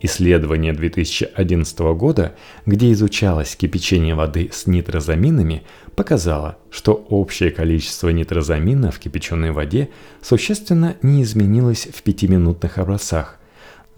Исследование 0.00 0.72
2011 0.72 1.78
года, 1.96 2.36
где 2.64 2.92
изучалось 2.92 3.56
кипячение 3.56 4.14
воды 4.14 4.50
с 4.52 4.68
нитрозаминами, 4.68 5.64
показало, 5.96 6.58
что 6.70 6.94
общее 6.94 7.50
количество 7.50 8.10
нитрозамина 8.10 8.92
в 8.92 9.00
кипяченой 9.00 9.50
воде 9.50 9.90
существенно 10.22 10.94
не 11.02 11.24
изменилось 11.24 11.88
в 11.92 12.06
5-минутных 12.06 12.78
образцах, 12.78 13.37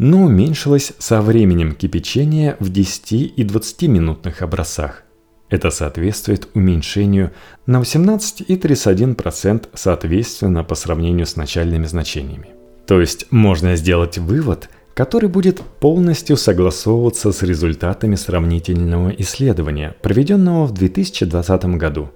но 0.01 0.23
уменьшилось 0.23 0.95
со 0.99 1.21
временем 1.21 1.75
кипячения 1.75 2.57
в 2.59 2.71
10 2.71 3.13
и 3.13 3.45
20-минутных 3.45 4.41
образцах. 4.41 5.03
Это 5.51 5.71
соответствует 5.71 6.49
уменьшению 6.55 7.33
на 7.67 7.83
18,31% 7.83 9.69
соответственно 9.75 10.65
по 10.65 10.75
сравнению 10.75 11.27
с 11.27 11.37
начальными 11.37 11.85
значениями. 11.85 12.49
То 12.87 12.99
есть 12.99 13.27
можно 13.31 13.77
сделать 13.77 14.17
вывод, 14.17 14.71
который 14.95 15.29
будет 15.29 15.61
полностью 15.61 16.39
согласовываться 16.39 17.31
с 17.31 17.43
результатами 17.43 18.15
сравнительного 18.15 19.11
исследования, 19.19 19.95
проведенного 20.01 20.65
в 20.65 20.73
2020 20.73 21.65
году. 21.77 22.09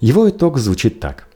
Его 0.00 0.30
итог 0.30 0.58
звучит 0.58 1.00
так. 1.00 1.26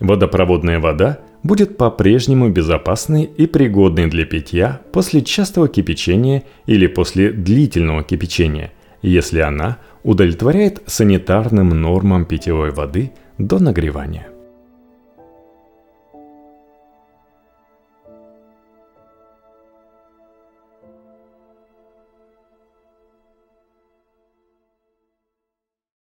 Водопроводная 0.00 0.80
вода 0.80 1.18
будет 1.42 1.76
по-прежнему 1.76 2.48
безопасной 2.48 3.24
и 3.24 3.46
пригодной 3.46 4.08
для 4.08 4.24
питья 4.24 4.80
после 4.92 5.22
частого 5.22 5.68
кипячения 5.68 6.44
или 6.66 6.86
после 6.86 7.30
длительного 7.30 8.02
кипячения, 8.02 8.72
если 9.02 9.40
она 9.40 9.78
удовлетворяет 10.02 10.82
санитарным 10.86 11.70
нормам 11.70 12.24
питьевой 12.24 12.70
воды 12.70 13.12
до 13.38 13.58
нагревания. 13.58 14.31